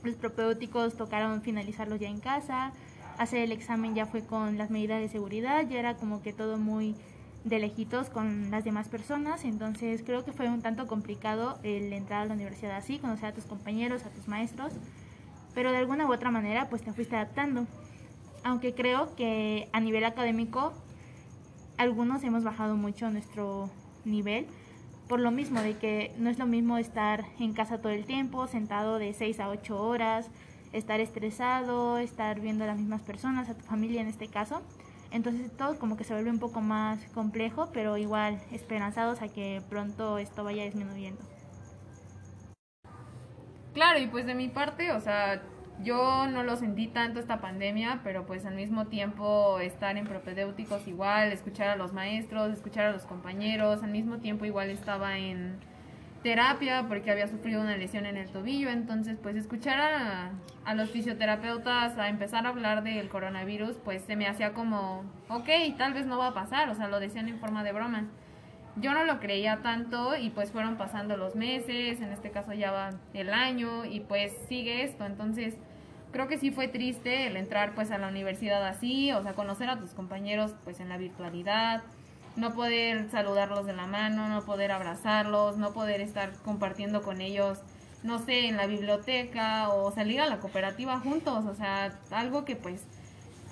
Los 0.03 0.15
propéuticos 0.15 0.95
tocaron 0.95 1.41
finalizarlos 1.41 1.99
ya 1.99 2.07
en 2.07 2.19
casa, 2.19 2.73
hacer 3.17 3.39
el 3.39 3.51
examen 3.51 3.93
ya 3.93 4.05
fue 4.05 4.25
con 4.25 4.57
las 4.57 4.71
medidas 4.71 4.99
de 4.99 5.09
seguridad, 5.09 5.67
ya 5.67 5.79
era 5.79 5.95
como 5.95 6.21
que 6.21 6.33
todo 6.33 6.57
muy 6.57 6.95
de 7.43 7.59
lejitos 7.59 8.09
con 8.09 8.51
las 8.51 8.63
demás 8.63 8.87
personas, 8.87 9.45
entonces 9.45 10.03
creo 10.05 10.23
que 10.23 10.31
fue 10.31 10.47
un 10.47 10.61
tanto 10.61 10.85
complicado 10.87 11.57
el 11.63 11.91
entrar 11.91 12.21
a 12.21 12.25
la 12.25 12.33
universidad 12.33 12.77
así, 12.77 12.99
conocer 12.99 13.25
a 13.25 13.33
tus 13.33 13.45
compañeros, 13.45 14.05
a 14.05 14.09
tus 14.09 14.27
maestros, 14.27 14.73
pero 15.55 15.71
de 15.71 15.77
alguna 15.77 16.07
u 16.07 16.13
otra 16.13 16.31
manera 16.31 16.69
pues 16.69 16.83
te 16.83 16.93
fuiste 16.93 17.15
adaptando. 17.15 17.65
Aunque 18.43 18.73
creo 18.73 19.15
que 19.15 19.69
a 19.71 19.79
nivel 19.79 20.03
académico 20.03 20.73
algunos 21.77 22.23
hemos 22.23 22.43
bajado 22.43 22.75
mucho 22.75 23.09
nuestro 23.09 23.69
nivel, 24.05 24.47
por 25.11 25.19
lo 25.19 25.29
mismo 25.29 25.59
de 25.59 25.75
que 25.75 26.13
no 26.19 26.29
es 26.29 26.39
lo 26.39 26.45
mismo 26.45 26.77
estar 26.77 27.25
en 27.37 27.51
casa 27.51 27.79
todo 27.79 27.91
el 27.91 28.05
tiempo, 28.05 28.47
sentado 28.47 28.97
de 28.97 29.13
6 29.13 29.41
a 29.41 29.49
8 29.49 29.77
horas, 29.77 30.31
estar 30.71 31.01
estresado, 31.01 31.97
estar 31.97 32.39
viendo 32.39 32.63
a 32.63 32.67
las 32.67 32.77
mismas 32.77 33.01
personas, 33.01 33.49
a 33.49 33.53
tu 33.53 33.65
familia 33.65 33.99
en 33.99 34.07
este 34.07 34.29
caso. 34.29 34.61
Entonces 35.11 35.51
todo 35.57 35.77
como 35.77 35.97
que 35.97 36.05
se 36.05 36.13
vuelve 36.13 36.29
un 36.29 36.39
poco 36.39 36.61
más 36.61 36.97
complejo, 37.13 37.71
pero 37.73 37.97
igual 37.97 38.39
esperanzados 38.53 39.21
a 39.21 39.27
que 39.27 39.61
pronto 39.69 40.17
esto 40.17 40.45
vaya 40.45 40.63
disminuyendo. 40.63 41.21
Claro, 43.73 43.99
y 43.99 44.07
pues 44.07 44.25
de 44.25 44.33
mi 44.33 44.47
parte, 44.47 44.93
o 44.93 45.01
sea, 45.01 45.41
yo 45.83 46.27
no 46.27 46.43
lo 46.43 46.55
sentí 46.57 46.87
tanto 46.87 47.19
esta 47.19 47.41
pandemia, 47.41 48.01
pero 48.03 48.25
pues 48.25 48.45
al 48.45 48.55
mismo 48.55 48.87
tiempo 48.87 49.59
estar 49.59 49.97
en 49.97 50.05
propedéuticos 50.05 50.87
igual, 50.87 51.31
escuchar 51.31 51.69
a 51.69 51.75
los 51.75 51.93
maestros, 51.93 52.51
escuchar 52.51 52.85
a 52.85 52.91
los 52.91 53.03
compañeros, 53.03 53.83
al 53.83 53.91
mismo 53.91 54.17
tiempo 54.17 54.45
igual 54.45 54.69
estaba 54.69 55.17
en 55.17 55.59
terapia 56.23 56.85
porque 56.87 57.09
había 57.09 57.27
sufrido 57.27 57.61
una 57.61 57.77
lesión 57.77 58.05
en 58.05 58.17
el 58.17 58.29
tobillo, 58.29 58.69
entonces 58.69 59.17
pues 59.21 59.35
escuchar 59.35 60.33
a, 60.65 60.73
los 60.75 60.91
fisioterapeutas 60.91 61.97
a 61.97 62.09
empezar 62.09 62.45
a 62.45 62.49
hablar 62.49 62.83
del 62.83 63.09
coronavirus, 63.09 63.77
pues 63.77 64.03
se 64.03 64.15
me 64.15 64.27
hacía 64.27 64.53
como, 64.53 65.03
ok, 65.29 65.49
tal 65.77 65.93
vez 65.93 66.05
no 66.05 66.19
va 66.19 66.27
a 66.27 66.33
pasar, 66.33 66.69
o 66.69 66.75
sea, 66.75 66.87
lo 66.87 66.99
decían 66.99 67.27
en 67.27 67.39
forma 67.39 67.63
de 67.63 67.73
broma. 67.73 68.05
Yo 68.77 68.93
no 68.93 69.03
lo 69.03 69.19
creía 69.19 69.57
tanto 69.61 70.15
y 70.15 70.29
pues 70.29 70.51
fueron 70.51 70.77
pasando 70.77 71.17
los 71.17 71.35
meses, 71.35 71.99
en 71.99 72.11
este 72.13 72.31
caso 72.31 72.53
ya 72.53 72.71
va 72.71 72.91
el 73.13 73.33
año 73.33 73.83
y 73.83 73.99
pues 73.99 74.31
sigue 74.47 74.83
esto, 74.83 75.05
entonces 75.05 75.57
creo 76.11 76.27
que 76.27 76.37
sí 76.37 76.51
fue 76.51 76.67
triste 76.67 77.27
el 77.27 77.37
entrar 77.37 77.73
pues 77.73 77.91
a 77.91 77.97
la 77.97 78.07
universidad 78.07 78.65
así, 78.67 79.11
o 79.11 79.23
sea, 79.23 79.33
conocer 79.33 79.69
a 79.69 79.79
tus 79.79 79.91
compañeros 79.91 80.53
pues 80.63 80.79
en 80.79 80.89
la 80.89 80.97
virtualidad, 80.97 81.83
no 82.35 82.53
poder 82.53 83.09
saludarlos 83.09 83.65
de 83.65 83.73
la 83.73 83.87
mano, 83.87 84.29
no 84.29 84.43
poder 84.43 84.71
abrazarlos, 84.71 85.57
no 85.57 85.73
poder 85.73 86.01
estar 86.01 86.33
compartiendo 86.43 87.01
con 87.01 87.21
ellos, 87.21 87.59
no 88.03 88.19
sé, 88.19 88.47
en 88.47 88.57
la 88.57 88.67
biblioteca 88.67 89.69
o 89.69 89.91
salir 89.91 90.21
a 90.21 90.27
la 90.27 90.39
cooperativa 90.39 90.99
juntos, 90.99 91.45
o 91.45 91.55
sea, 91.55 91.97
algo 92.11 92.45
que 92.45 92.55
pues 92.55 92.83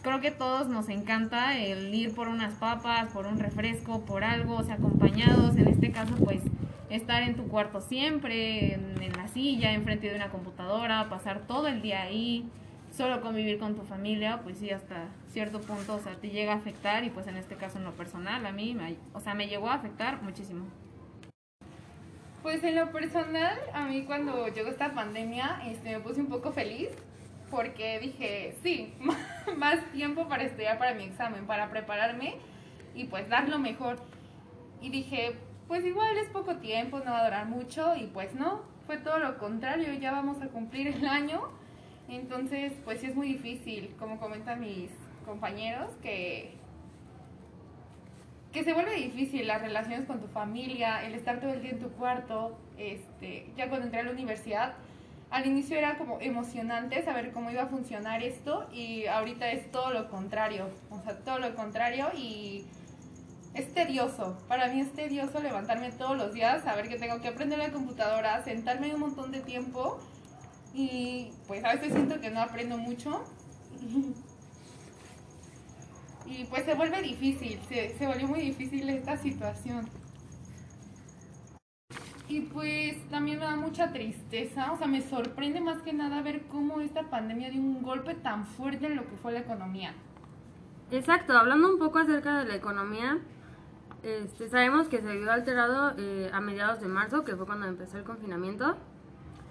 creo 0.01 0.21
que 0.21 0.31
todos 0.31 0.67
nos 0.67 0.89
encanta 0.89 1.57
el 1.57 1.93
ir 1.93 2.15
por 2.15 2.27
unas 2.27 2.53
papas, 2.53 3.11
por 3.11 3.25
un 3.25 3.39
refresco, 3.39 4.01
por 4.05 4.23
algo, 4.23 4.55
o 4.55 4.63
sea, 4.63 4.75
acompañados, 4.75 5.55
en 5.57 5.67
este 5.67 5.91
caso 5.91 6.15
pues 6.15 6.41
estar 6.89 7.23
en 7.23 7.35
tu 7.35 7.47
cuarto 7.47 7.81
siempre, 7.81 8.73
en, 8.73 8.99
la 9.15 9.27
silla, 9.27 9.73
enfrente 9.73 10.09
de 10.09 10.15
una 10.15 10.29
computadora, 10.29 11.09
pasar 11.09 11.41
todo 11.47 11.67
el 11.67 11.81
día 11.81 12.03
ahí, 12.03 12.49
solo 12.91 13.21
convivir 13.21 13.59
con 13.59 13.75
tu 13.75 13.83
familia, 13.83 14.39
pues 14.43 14.57
sí, 14.57 14.71
hasta 14.71 15.07
cierto 15.29 15.61
punto, 15.61 15.95
o 15.95 15.99
sea, 15.99 16.15
te 16.15 16.29
llega 16.29 16.53
a 16.53 16.55
afectar 16.55 17.03
y 17.03 17.09
pues 17.09 17.27
en 17.27 17.37
este 17.37 17.55
caso 17.55 17.77
en 17.77 17.83
lo 17.83 17.91
personal, 17.91 18.45
a 18.45 18.51
mí, 18.51 18.75
o 19.13 19.19
sea, 19.19 19.33
me 19.33 19.47
llegó 19.47 19.69
a 19.69 19.75
afectar 19.75 20.21
muchísimo. 20.21 20.65
Pues 22.41 22.63
en 22.63 22.75
lo 22.75 22.91
personal, 22.91 23.57
a 23.73 23.85
mí 23.85 24.03
cuando 24.05 24.47
llegó 24.47 24.69
esta 24.69 24.93
pandemia, 24.93 25.61
este, 25.67 25.91
me 25.91 25.99
puse 25.99 26.21
un 26.21 26.27
poco 26.27 26.51
feliz 26.51 26.89
porque 27.51 27.99
dije, 27.99 28.55
sí, 28.63 28.93
más 29.57 29.83
tiempo 29.91 30.27
para 30.27 30.43
estudiar 30.43 30.77
para 30.77 30.93
mi 30.93 31.03
examen, 31.03 31.45
para 31.45 31.69
prepararme 31.69 32.35
y 32.95 33.05
pues 33.05 33.27
dar 33.29 33.49
lo 33.49 33.59
mejor. 33.59 33.97
Y 34.81 34.89
dije, 34.89 35.35
pues 35.69 35.85
igual 35.85 36.17
es 36.17 36.27
poco 36.29 36.55
tiempo, 36.55 36.99
no 36.99 37.11
va 37.11 37.19
a 37.19 37.25
durar 37.25 37.45
mucho 37.45 37.95
y 37.95 38.07
pues 38.07 38.33
no, 38.33 38.61
fue 38.87 38.97
todo 38.97 39.19
lo 39.19 39.37
contrario, 39.37 39.93
ya 39.93 40.11
vamos 40.11 40.41
a 40.41 40.47
cumplir 40.47 40.87
el 40.87 41.07
año, 41.07 41.43
entonces 42.09 42.73
pues 42.83 43.01
sí 43.01 43.05
es 43.05 43.15
muy 43.15 43.27
difícil, 43.27 43.95
como 43.99 44.19
comentan 44.19 44.59
mis 44.61 44.89
compañeros, 45.27 45.91
que, 46.01 46.55
que 48.51 48.63
se 48.63 48.73
vuelve 48.73 48.95
difícil 48.95 49.45
las 49.45 49.61
relaciones 49.61 50.07
con 50.07 50.19
tu 50.19 50.27
familia, 50.27 51.05
el 51.05 51.13
estar 51.13 51.39
todo 51.39 51.53
el 51.53 51.61
día 51.61 51.71
en 51.71 51.79
tu 51.79 51.89
cuarto, 51.89 52.57
este, 52.79 53.45
ya 53.55 53.69
cuando 53.69 53.85
entré 53.85 53.99
a 53.99 54.03
la 54.05 54.11
universidad, 54.11 54.73
al 55.29 55.45
inicio 55.45 55.77
era 55.77 55.99
como 55.99 56.19
emocionante 56.19 57.03
saber 57.03 57.31
cómo 57.31 57.51
iba 57.51 57.61
a 57.61 57.67
funcionar 57.67 58.23
esto 58.23 58.67
y 58.73 59.05
ahorita 59.05 59.51
es 59.51 59.69
todo 59.69 59.93
lo 59.93 60.09
contrario, 60.09 60.71
o 60.89 60.99
sea, 61.03 61.19
todo 61.19 61.37
lo 61.37 61.53
contrario 61.53 62.07
y 62.17 62.65
es 63.59 63.73
tedioso. 63.73 64.37
Para 64.47 64.67
mí 64.67 64.81
es 64.81 64.91
tedioso 64.93 65.39
levantarme 65.39 65.91
todos 65.91 66.17
los 66.17 66.33
días, 66.33 66.63
saber 66.63 66.89
que 66.89 66.97
tengo 66.97 67.21
que 67.21 67.27
aprender 67.27 67.59
la 67.59 67.71
computadora, 67.71 68.43
sentarme 68.43 68.93
un 68.93 69.01
montón 69.01 69.31
de 69.31 69.41
tiempo 69.41 69.99
y 70.73 71.31
pues 71.47 71.63
a 71.63 71.73
veces 71.73 71.93
siento 71.93 72.19
que 72.19 72.29
no 72.29 72.41
aprendo 72.41 72.77
mucho. 72.77 73.23
y 76.25 76.43
pues 76.45 76.65
se 76.65 76.73
vuelve 76.75 77.01
difícil, 77.01 77.59
se, 77.67 77.97
se 77.97 78.07
volvió 78.07 78.27
muy 78.27 78.41
difícil 78.41 78.89
esta 78.89 79.17
situación. 79.17 79.87
Y 82.27 82.41
pues 82.41 82.95
también 83.09 83.39
me 83.39 83.45
da 83.45 83.55
mucha 83.55 83.91
tristeza, 83.91 84.71
o 84.71 84.77
sea, 84.77 84.85
me 84.85 85.01
sorprende 85.01 85.61
más 85.61 85.81
que 85.81 85.93
nada 85.93 86.21
ver 86.21 86.43
cómo 86.43 86.79
esta 86.79 87.09
pandemia 87.09 87.49
dio 87.49 87.59
un 87.59 87.81
golpe 87.81 88.13
tan 88.13 88.45
fuerte 88.45 88.85
en 88.85 88.97
lo 88.97 89.09
que 89.09 89.17
fue 89.17 89.31
la 89.31 89.39
economía. 89.39 89.95
Exacto, 90.91 91.35
hablando 91.35 91.71
un 91.73 91.79
poco 91.79 91.97
acerca 91.97 92.37
de 92.39 92.45
la 92.45 92.55
economía, 92.55 93.17
este, 94.03 94.47
sabemos 94.47 94.87
que 94.87 95.01
se 95.01 95.17
vio 95.17 95.31
alterado 95.31 95.93
eh, 95.97 96.29
a 96.33 96.39
mediados 96.39 96.79
de 96.79 96.87
marzo, 96.87 97.23
que 97.23 97.35
fue 97.35 97.45
cuando 97.45 97.67
empezó 97.67 97.97
el 97.97 98.03
confinamiento, 98.03 98.77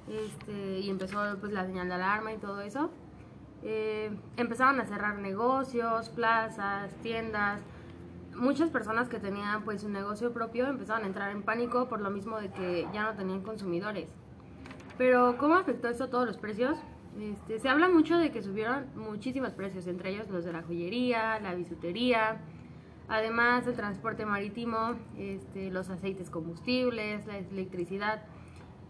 este, 0.09 0.81
y 0.81 0.89
empezó 0.89 1.21
pues, 1.41 1.53
la 1.53 1.67
señal 1.67 1.89
de 1.89 1.95
alarma 1.95 2.33
y 2.33 2.39
todo 2.39 2.61
eso. 2.61 2.91
Eh, 3.63 4.11
empezaron 4.37 4.81
a 4.81 4.87
cerrar 4.87 5.19
negocios, 5.19 6.09
plazas, 6.11 6.95
tiendas. 7.03 7.61
Muchas 8.35 8.71
personas 8.71 9.09
que 9.09 9.19
tenían 9.19 9.65
pues 9.65 9.83
su 9.83 9.89
negocio 9.89 10.33
propio 10.33 10.69
empezaron 10.69 11.03
a 11.03 11.07
entrar 11.09 11.33
en 11.33 11.43
pánico 11.43 11.89
por 11.89 12.01
lo 12.01 12.09
mismo 12.11 12.39
de 12.39 12.51
que 12.51 12.87
ya 12.93 13.03
no 13.03 13.15
tenían 13.17 13.43
consumidores. 13.43 14.09
Pero 14.97 15.37
¿cómo 15.39 15.57
afectó 15.57 15.89
esto 15.89 16.05
a 16.05 16.11
todos 16.11 16.27
los 16.27 16.37
precios? 16.39 16.79
Este, 17.21 17.59
se 17.59 17.69
habla 17.69 17.89
mucho 17.89 18.17
de 18.17 18.31
que 18.31 18.43
subieron 18.43 18.87
muchísimos 18.95 19.53
precios, 19.53 19.89
entre 19.89 20.11
ellos 20.11 20.29
los 20.29 20.45
de 20.45 20.53
la 20.53 20.63
joyería, 20.63 21.41
la 21.41 21.55
bisutería, 21.55 22.41
Además, 23.09 23.67
el 23.67 23.75
transporte 23.75 24.27
marítimo, 24.27 24.97
este, 25.17 25.71
los 25.71 25.89
aceites 25.89 26.29
combustibles, 26.29 27.27
la 27.27 27.39
electricidad 27.39 28.23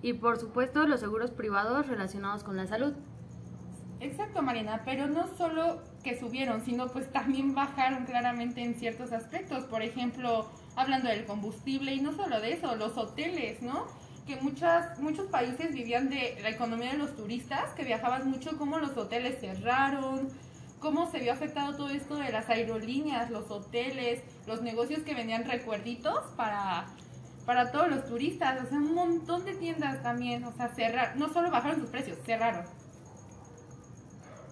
y 0.02 0.12
por 0.12 0.38
supuesto 0.38 0.86
los 0.86 1.00
seguros 1.00 1.30
privados 1.30 1.86
relacionados 1.86 2.44
con 2.44 2.56
la 2.56 2.66
salud. 2.66 2.94
Exacto, 4.00 4.42
Marina, 4.42 4.82
pero 4.84 5.08
no 5.08 5.26
solo 5.36 5.82
que 6.04 6.18
subieron, 6.18 6.64
sino 6.64 6.86
pues 6.88 7.10
también 7.10 7.54
bajaron 7.54 8.04
claramente 8.04 8.62
en 8.62 8.74
ciertos 8.74 9.12
aspectos. 9.12 9.64
Por 9.64 9.82
ejemplo, 9.82 10.48
hablando 10.76 11.08
del 11.08 11.24
combustible 11.24 11.94
y 11.94 12.00
no 12.00 12.12
solo 12.12 12.40
de 12.40 12.52
eso, 12.52 12.76
los 12.76 12.96
hoteles, 12.96 13.60
¿no? 13.60 13.86
Que 14.24 14.36
muchas, 14.36 15.00
muchos 15.00 15.26
países 15.26 15.74
vivían 15.74 16.10
de 16.10 16.38
la 16.42 16.50
economía 16.50 16.92
de 16.92 16.98
los 16.98 17.16
turistas, 17.16 17.72
que 17.74 17.82
viajaban 17.82 18.30
mucho, 18.30 18.56
como 18.56 18.78
los 18.78 18.96
hoteles 18.96 19.40
cerraron, 19.40 20.28
cómo 20.80 21.10
se 21.10 21.18
vio 21.20 21.32
afectado 21.32 21.76
todo 21.76 21.90
esto 21.90 22.16
de 22.16 22.30
las 22.30 22.48
aerolíneas, 22.48 23.30
los 23.30 23.50
hoteles, 23.50 24.22
los 24.46 24.62
negocios 24.62 25.02
que 25.02 25.14
vendían 25.14 25.44
recuerditos 25.44 26.24
para, 26.36 26.86
para 27.46 27.70
todos 27.72 27.88
los 27.88 28.06
turistas, 28.06 28.64
o 28.64 28.68
sea, 28.68 28.78
un 28.78 28.94
montón 28.94 29.44
de 29.44 29.54
tiendas 29.54 30.02
también, 30.02 30.44
o 30.44 30.52
sea, 30.52 30.68
cerraron, 30.68 31.18
no 31.18 31.32
solo 31.32 31.50
bajaron 31.50 31.80
sus 31.80 31.90
precios, 31.90 32.18
cerraron. 32.24 32.64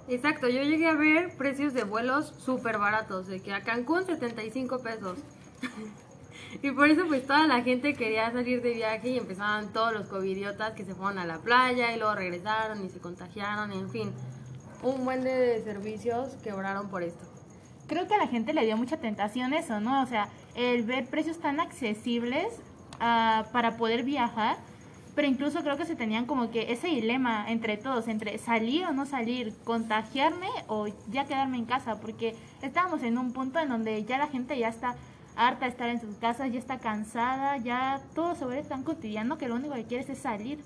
Exacto, 0.08 0.48
yo 0.48 0.62
llegué 0.62 0.86
a 0.86 0.94
ver 0.94 1.36
precios 1.36 1.74
de 1.74 1.84
vuelos 1.84 2.32
súper 2.38 2.78
baratos, 2.78 3.26
de 3.26 3.40
que 3.40 3.52
a 3.52 3.62
Cancún 3.62 4.06
75 4.06 4.82
pesos. 4.82 5.18
Y 6.62 6.70
por 6.70 6.88
eso 6.88 7.06
pues 7.06 7.26
toda 7.26 7.46
la 7.46 7.62
gente 7.62 7.94
quería 7.94 8.30
salir 8.32 8.62
de 8.62 8.72
viaje 8.72 9.10
y 9.10 9.18
empezaban 9.18 9.72
todos 9.72 9.92
los 9.92 10.06
covidiotas 10.06 10.72
que 10.72 10.84
se 10.84 10.94
fueron 10.94 11.18
a 11.18 11.26
la 11.26 11.38
playa 11.38 11.94
y 11.94 11.98
luego 11.98 12.14
regresaron 12.14 12.84
y 12.84 12.88
se 12.88 12.98
contagiaron, 12.98 13.72
en 13.72 13.90
fin. 13.90 14.12
Un 14.82 15.04
buen 15.04 15.24
de 15.24 15.62
servicios 15.64 16.36
quebraron 16.42 16.88
por 16.88 17.02
esto. 17.02 17.24
Creo 17.86 18.06
que 18.06 18.14
a 18.14 18.18
la 18.18 18.26
gente 18.26 18.52
le 18.52 18.64
dio 18.64 18.76
mucha 18.76 18.96
tentación 18.96 19.52
eso, 19.54 19.80
¿no? 19.80 20.02
O 20.02 20.06
sea, 20.06 20.28
el 20.54 20.82
ver 20.82 21.06
precios 21.06 21.38
tan 21.38 21.60
accesibles 21.60 22.46
ah, 23.00 23.46
para 23.52 23.76
poder 23.76 24.02
viajar, 24.02 24.56
pero 25.14 25.28
incluso 25.28 25.62
creo 25.62 25.76
que 25.76 25.86
se 25.86 25.96
tenían 25.96 26.26
como 26.26 26.50
que 26.50 26.72
ese 26.72 26.88
dilema 26.88 27.50
entre 27.50 27.76
todos, 27.76 28.08
entre 28.08 28.38
salir 28.38 28.84
o 28.84 28.92
no 28.92 29.06
salir, 29.06 29.54
contagiarme 29.64 30.48
o 30.66 30.88
ya 31.10 31.24
quedarme 31.26 31.58
en 31.58 31.64
casa, 31.64 32.00
porque 32.00 32.36
estábamos 32.60 33.02
en 33.02 33.16
un 33.16 33.32
punto 33.32 33.58
en 33.58 33.68
donde 33.68 34.04
ya 34.04 34.18
la 34.18 34.26
gente 34.26 34.58
ya 34.58 34.68
está 34.68 34.96
harta 35.36 35.66
de 35.66 35.70
estar 35.70 35.88
en 35.88 36.00
sus 36.00 36.16
casas, 36.16 36.52
ya 36.52 36.58
está 36.58 36.78
cansada, 36.78 37.56
ya 37.58 38.00
todo 38.14 38.34
se 38.34 38.44
vuelve 38.44 38.62
tan 38.62 38.82
cotidiano 38.82 39.38
que 39.38 39.48
lo 39.48 39.54
único 39.54 39.74
que 39.74 39.84
quieres 39.84 40.08
es 40.08 40.18
salir. 40.18 40.58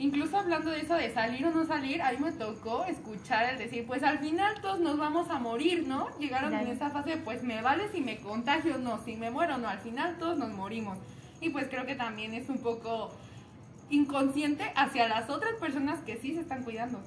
Incluso 0.00 0.38
hablando 0.38 0.70
de 0.70 0.80
eso 0.80 0.94
de 0.94 1.12
salir 1.12 1.44
o 1.44 1.50
no 1.50 1.66
salir, 1.66 2.00
a 2.00 2.10
mí 2.12 2.16
me 2.18 2.32
tocó 2.32 2.86
escuchar 2.86 3.52
el 3.52 3.58
decir, 3.58 3.86
pues 3.86 4.02
al 4.02 4.18
final 4.18 4.58
todos 4.62 4.80
nos 4.80 4.96
vamos 4.96 5.28
a 5.28 5.38
morir, 5.38 5.86
¿no? 5.86 6.08
Llegaron 6.18 6.54
en 6.54 6.68
esa 6.68 6.88
fase 6.88 7.10
de, 7.10 7.16
pues 7.18 7.42
me 7.42 7.60
vale 7.60 7.86
si 7.92 8.00
me 8.00 8.18
contagio 8.18 8.76
o 8.76 8.78
no, 8.78 8.98
si 9.04 9.16
me 9.16 9.30
muero 9.30 9.56
o 9.56 9.58
no, 9.58 9.68
al 9.68 9.80
final 9.80 10.16
todos 10.18 10.38
nos 10.38 10.54
morimos. 10.54 10.96
Y 11.42 11.50
pues 11.50 11.68
creo 11.68 11.84
que 11.84 11.96
también 11.96 12.32
es 12.32 12.48
un 12.48 12.56
poco 12.62 13.10
inconsciente 13.90 14.72
hacia 14.74 15.06
las 15.06 15.28
otras 15.28 15.52
personas 15.60 16.00
que 16.00 16.16
sí 16.16 16.34
se 16.34 16.40
están 16.40 16.64
cuidando. 16.64 16.98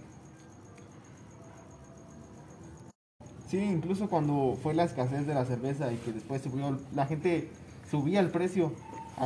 Sí, 3.47 3.57
incluso 3.57 4.07
cuando 4.07 4.55
fue 4.61 4.75
la 4.75 4.83
escasez 4.83 5.25
de 5.25 5.33
la 5.33 5.45
cerveza 5.45 5.91
y 5.91 5.95
que 5.97 6.11
después 6.11 6.43
subió, 6.43 6.79
la 6.93 7.07
gente 7.07 7.49
subía 7.89 8.19
el 8.19 8.29
precio 8.29 8.71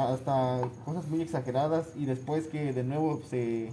hasta 0.05 0.61
cosas 0.85 1.07
muy 1.07 1.21
exageradas 1.21 1.87
y 1.95 2.05
después 2.05 2.47
que 2.47 2.73
de 2.73 2.83
nuevo 2.83 3.21
se, 3.29 3.71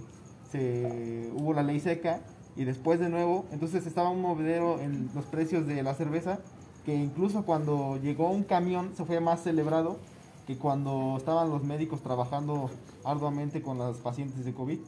se 0.51 1.29
hubo 1.33 1.53
la 1.53 1.63
ley 1.63 1.79
seca 1.79 2.19
y 2.55 2.63
después 2.63 2.99
de 2.99 3.09
nuevo, 3.09 3.45
entonces 3.51 3.85
estaba 3.85 4.09
un 4.09 4.21
movedero 4.21 4.79
en 4.79 5.09
los 5.13 5.25
precios 5.25 5.67
de 5.67 5.83
la 5.83 5.93
cerveza 5.93 6.39
que 6.85 6.95
incluso 6.95 7.43
cuando 7.43 7.97
llegó 7.97 8.29
un 8.29 8.43
camión 8.43 8.91
se 8.95 9.03
fue 9.05 9.19
más 9.19 9.41
celebrado 9.43 9.97
que 10.45 10.57
cuando 10.57 11.15
estaban 11.17 11.49
los 11.49 11.63
médicos 11.63 12.01
trabajando 12.01 12.69
arduamente 13.03 13.61
con 13.61 13.77
los 13.77 13.97
pacientes 13.97 14.45
de 14.45 14.53
COVID. 14.53 14.79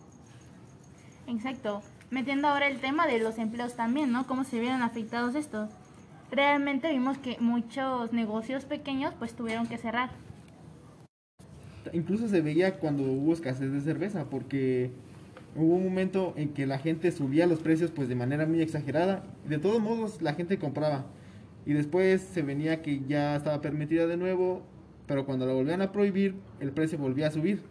Exacto. 1.27 1.81
Metiendo 2.09 2.47
ahora 2.47 2.67
el 2.67 2.79
tema 2.79 3.07
de 3.07 3.19
los 3.19 3.37
empleos 3.37 3.75
también, 3.75 4.11
¿no? 4.11 4.27
Cómo 4.27 4.43
se 4.43 4.59
vieron 4.59 4.81
afectados 4.81 5.35
estos. 5.35 5.69
Realmente 6.31 6.89
vimos 6.91 7.17
que 7.17 7.37
muchos 7.39 8.13
negocios 8.13 8.65
pequeños 8.65 9.13
pues 9.17 9.33
tuvieron 9.33 9.67
que 9.67 9.77
cerrar. 9.77 10.11
Incluso 11.93 12.27
se 12.27 12.41
veía 12.41 12.79
cuando 12.79 13.03
hubo 13.03 13.33
escasez 13.33 13.71
de 13.71 13.81
cerveza, 13.81 14.29
porque 14.29 14.91
hubo 15.55 15.75
un 15.75 15.83
momento 15.83 16.33
en 16.37 16.49
que 16.49 16.65
la 16.65 16.77
gente 16.77 17.11
subía 17.11 17.47
los 17.47 17.59
precios 17.59 17.91
pues 17.91 18.09
de 18.09 18.15
manera 18.15 18.45
muy 18.45 18.61
exagerada. 18.61 19.23
De 19.47 19.57
todos 19.57 19.81
modos 19.81 20.21
la 20.21 20.33
gente 20.33 20.57
compraba. 20.57 21.05
Y 21.65 21.73
después 21.73 22.21
se 22.21 22.41
venía 22.41 22.81
que 22.81 23.01
ya 23.07 23.35
estaba 23.35 23.61
permitida 23.61 24.07
de 24.07 24.17
nuevo, 24.17 24.61
pero 25.05 25.25
cuando 25.25 25.45
la 25.45 25.53
volvían 25.53 25.81
a 25.81 25.91
prohibir, 25.91 26.35
el 26.59 26.71
precio 26.71 26.97
volvía 26.97 27.27
a 27.27 27.31
subir. 27.31 27.61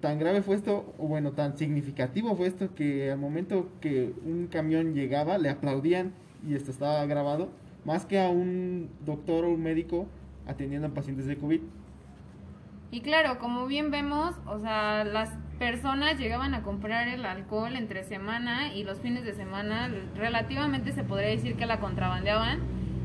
Tan 0.00 0.18
grave 0.18 0.42
fue 0.42 0.56
esto, 0.56 0.92
o 0.98 1.06
bueno, 1.06 1.30
tan 1.30 1.56
significativo 1.56 2.34
fue 2.34 2.48
esto, 2.48 2.74
que 2.74 3.12
al 3.12 3.18
momento 3.18 3.68
que 3.80 4.12
un 4.26 4.48
camión 4.48 4.94
llegaba, 4.94 5.38
le 5.38 5.48
aplaudían, 5.48 6.12
y 6.48 6.54
esto 6.54 6.72
estaba 6.72 7.06
grabado, 7.06 7.50
más 7.84 8.06
que 8.06 8.18
a 8.18 8.28
un 8.28 8.88
doctor 9.06 9.44
o 9.44 9.52
un 9.52 9.62
médico 9.62 10.08
atendiendo 10.46 10.88
a 10.88 10.90
pacientes 10.94 11.26
de 11.26 11.36
COVID. 11.36 11.60
Y 12.92 13.00
claro, 13.00 13.38
como 13.38 13.66
bien 13.66 13.90
vemos, 13.90 14.34
o 14.44 14.58
sea, 14.58 15.02
las 15.02 15.30
personas 15.58 16.18
llegaban 16.18 16.54
a 16.54 16.62
comprar 16.62 17.08
el 17.08 17.24
alcohol 17.24 17.74
entre 17.74 18.04
semana 18.04 18.74
y 18.74 18.84
los 18.84 19.00
fines 19.00 19.24
de 19.24 19.32
semana 19.32 19.90
relativamente 20.14 20.92
se 20.92 21.02
podría 21.02 21.30
decir 21.30 21.56
que 21.56 21.64
la 21.64 21.80
contrabandeaban, 21.80 22.60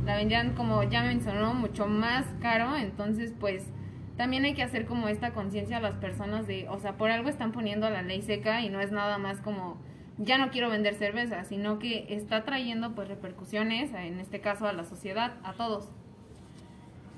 la 0.06 0.18
vendían 0.18 0.56
como 0.56 0.84
ya 0.84 1.04
mencionó 1.04 1.54
mucho 1.54 1.88
más 1.88 2.26
caro, 2.42 2.76
entonces 2.76 3.34
pues 3.40 3.72
también 4.18 4.44
hay 4.44 4.56
que 4.56 4.64
hacer 4.64 4.86
como 4.88 5.08
esta 5.08 5.32
conciencia 5.32 5.78
a 5.78 5.82
las 5.82 5.96
personas 5.96 6.48
de, 6.48 6.68
o 6.68 6.80
sea, 6.80 6.98
por 6.98 7.10
algo 7.10 7.30
están 7.30 7.54
poniendo 7.54 7.90
la 7.90 8.02
ley 8.02 8.22
seca 8.22 8.60
y 8.60 8.68
no 8.68 8.82
es 8.82 8.92
nada 8.92 9.18
más 9.18 9.40
como 9.40 9.78
ya 10.18 10.38
no 10.38 10.52
quiero 10.52 10.70
vender 10.70 10.96
cerveza, 10.96 11.46
sino 11.46 11.80
que 11.80 12.08
está 12.10 12.44
trayendo 12.44 12.94
pues 12.94 13.08
repercusiones, 13.08 13.94
en 13.94 14.20
este 14.20 14.42
caso 14.42 14.68
a 14.68 14.74
la 14.74 14.84
sociedad, 14.84 15.36
a 15.46 15.54
todos. 15.54 15.94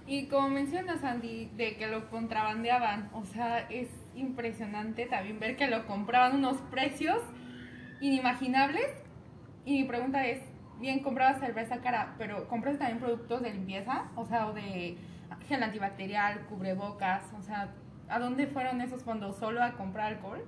Y 0.10 0.26
como 0.26 0.50
mencionas, 0.50 1.04
Andy, 1.04 1.52
de 1.56 1.78
que 1.78 1.86
lo 1.86 2.10
contrabandeaban, 2.10 3.12
o 3.14 3.26
sea, 3.26 3.60
es 3.70 3.90
impresionante 4.16 5.06
también 5.06 5.40
ver 5.40 5.56
que 5.56 5.68
lo 5.68 5.86
compraban 5.86 6.36
unos 6.36 6.58
precios 6.72 7.22
inimaginables. 8.02 8.88
Y 9.66 9.74
mi 9.74 9.84
pregunta 9.84 10.26
es, 10.26 10.42
bien, 10.80 11.04
comprabas 11.04 11.40
cerveza 11.40 11.82
cara, 11.82 12.16
pero 12.18 12.48
¿compras 12.48 12.80
también 12.80 12.98
productos 12.98 13.44
de 13.44 13.54
limpieza? 13.54 14.06
O 14.16 14.26
sea, 14.26 14.48
o 14.48 14.54
de 14.54 14.98
gel 15.48 15.62
antibacterial, 15.62 16.44
cubrebocas, 16.48 17.32
o 17.38 17.44
sea, 17.44 17.70
¿a 18.10 18.18
dónde 18.18 18.48
fueron 18.48 18.82
esos 18.82 19.04
fondos? 19.04 19.38
¿Solo 19.38 19.62
a 19.62 19.74
comprar 19.74 20.14
alcohol? 20.14 20.44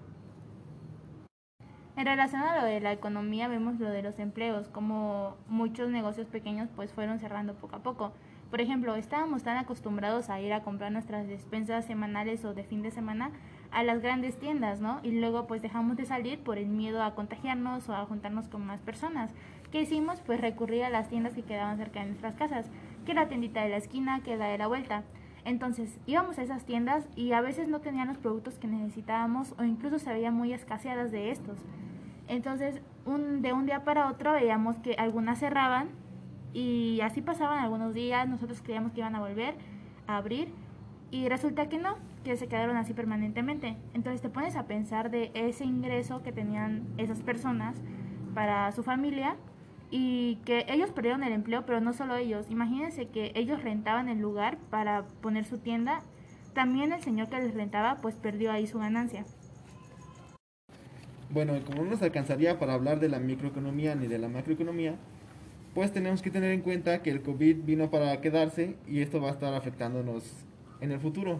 En 1.98 2.08
relación 2.08 2.42
a 2.42 2.60
lo 2.60 2.66
de 2.66 2.80
la 2.80 2.94
economía, 2.94 3.48
vemos 3.48 3.80
lo 3.80 3.92
de 3.92 4.02
los 4.02 4.18
empleos, 4.18 4.70
como 4.70 5.38
muchos 5.48 5.92
negocios 5.92 6.26
pequeños 6.26 6.68
pues 6.76 6.92
fueron 6.94 7.20
cerrando 7.20 7.54
poco 7.54 7.76
a 7.76 7.84
poco. 7.84 8.14
Por 8.52 8.60
ejemplo, 8.60 8.98
estábamos 8.98 9.44
tan 9.44 9.56
acostumbrados 9.56 10.30
a 10.30 10.42
ir 10.42 10.52
a 10.52 10.62
comprar 10.62 10.92
nuestras 10.92 11.26
despensas 11.26 11.86
semanales 11.86 12.44
o 12.44 12.54
de 12.54 12.66
fin 12.66 12.82
de 12.82 12.92
semana 12.92 13.32
a 13.72 13.82
las 13.82 14.02
grandes 14.02 14.38
tiendas, 14.38 14.82
¿no? 14.82 15.00
Y 15.04 15.12
luego 15.12 15.48
pues 15.48 15.62
dejamos 15.62 15.96
de 15.96 16.06
salir 16.06 16.38
por 16.40 16.58
el 16.58 16.68
miedo 16.68 17.02
a 17.02 17.16
contagiarnos 17.16 17.88
o 17.88 17.96
a 17.96 18.06
juntarnos 18.06 18.50
con 18.50 18.66
más 18.66 18.82
personas. 18.82 19.32
¿Qué 19.72 19.84
hicimos? 19.84 20.20
Pues 20.20 20.42
recurrir 20.42 20.84
a 20.84 20.90
las 20.90 21.08
tiendas 21.08 21.34
que 21.34 21.44
quedaban 21.44 21.78
cerca 21.78 22.02
de 22.02 22.08
nuestras 22.08 22.36
casas, 22.36 22.66
que 23.06 23.14
la 23.14 23.30
tiendita 23.30 23.64
de 23.64 23.70
la 23.70 23.78
esquina, 23.78 24.20
que 24.22 24.36
la 24.36 24.48
de 24.48 24.58
la 24.58 24.68
vuelta. 24.68 25.04
Entonces 25.46 25.98
íbamos 26.06 26.38
a 26.38 26.44
esas 26.44 26.66
tiendas 26.66 27.08
y 27.16 27.32
a 27.32 27.40
veces 27.40 27.70
no 27.70 27.80
tenían 27.80 28.10
los 28.10 28.18
productos 28.18 28.60
que 28.60 28.68
necesitábamos 28.68 29.56
o 29.60 29.64
incluso 29.64 29.98
se 29.98 30.12
veían 30.12 30.34
muy 30.34 30.52
escaseadas 30.52 31.10
de 31.14 31.32
estos. 31.32 31.58
Entonces 32.28 32.82
de 33.06 33.54
un 33.54 33.66
día 33.66 33.86
para 33.86 34.10
otro 34.10 34.34
veíamos 34.34 34.76
que 34.80 34.96
algunas 34.96 35.40
cerraban 35.40 36.01
y 36.54 37.00
así 37.02 37.22
pasaban 37.22 37.60
algunos 37.60 37.94
días, 37.94 38.28
nosotros 38.28 38.62
creíamos 38.62 38.92
que 38.92 39.00
iban 39.00 39.16
a 39.16 39.20
volver 39.20 39.56
a 40.08 40.18
abrir 40.18 40.50
y 41.12 41.28
resulta 41.28 41.68
que 41.68 41.78
no, 41.78 41.98
que 42.24 42.38
se 42.38 42.48
quedaron 42.48 42.78
así 42.78 42.94
permanentemente. 42.94 43.76
Entonces 43.94 44.22
te 44.22 44.30
pones 44.30 44.56
a 44.56 44.66
pensar 44.66 45.12
de 45.12 45.32
ese 45.34 45.66
ingreso 45.66 46.24
que 46.24 46.32
tenían 46.32 46.88
esas 46.98 47.22
personas 47.22 47.76
para 48.34 48.72
su 48.72 48.84
familia 48.84 49.36
y 49.92 50.38
que 50.46 50.66
ellos 50.70 50.92
perdieron 50.92 51.24
el 51.24 51.34
empleo, 51.34 51.66
pero 51.66 51.82
no 51.82 51.92
solo 51.92 52.16
ellos. 52.16 52.48
Imagínense 52.50 53.08
que 53.08 53.34
ellos 53.36 53.62
rentaban 53.62 54.08
el 54.08 54.20
lugar 54.20 54.58
para 54.70 55.04
poner 55.22 55.46
su 55.46 55.58
tienda. 55.58 56.02
También 56.54 56.94
el 56.94 57.02
señor 57.02 57.30
que 57.30 57.38
les 57.38 57.54
rentaba 57.54 57.98
pues 57.98 58.16
perdió 58.16 58.52
ahí 58.52 58.68
su 58.68 58.80
ganancia. 58.80 59.26
Bueno, 61.30 61.54
como 61.66 61.84
no 61.84 61.92
nos 61.92 62.02
alcanzaría 62.02 62.60
para 62.60 62.74
hablar 62.74 63.00
de 63.00 63.08
la 63.08 63.20
microeconomía 63.20 63.96
ni 63.96 64.08
de 64.08 64.18
la 64.18 64.28
macroeconomía, 64.28 64.96
pues 65.74 65.92
tenemos 65.92 66.22
que 66.22 66.32
tener 66.32 66.52
en 66.52 66.62
cuenta 66.62 67.02
que 67.02 67.12
el 67.12 67.22
COVID 67.22 67.64
vino 67.64 67.90
para 67.90 68.20
quedarse 68.20 68.76
y 68.88 69.02
esto 69.02 69.22
va 69.22 69.30
a 69.30 69.32
estar 69.32 69.54
afectándonos 69.54 70.24
en 70.82 70.92
el 70.92 71.00
futuro. 71.00 71.40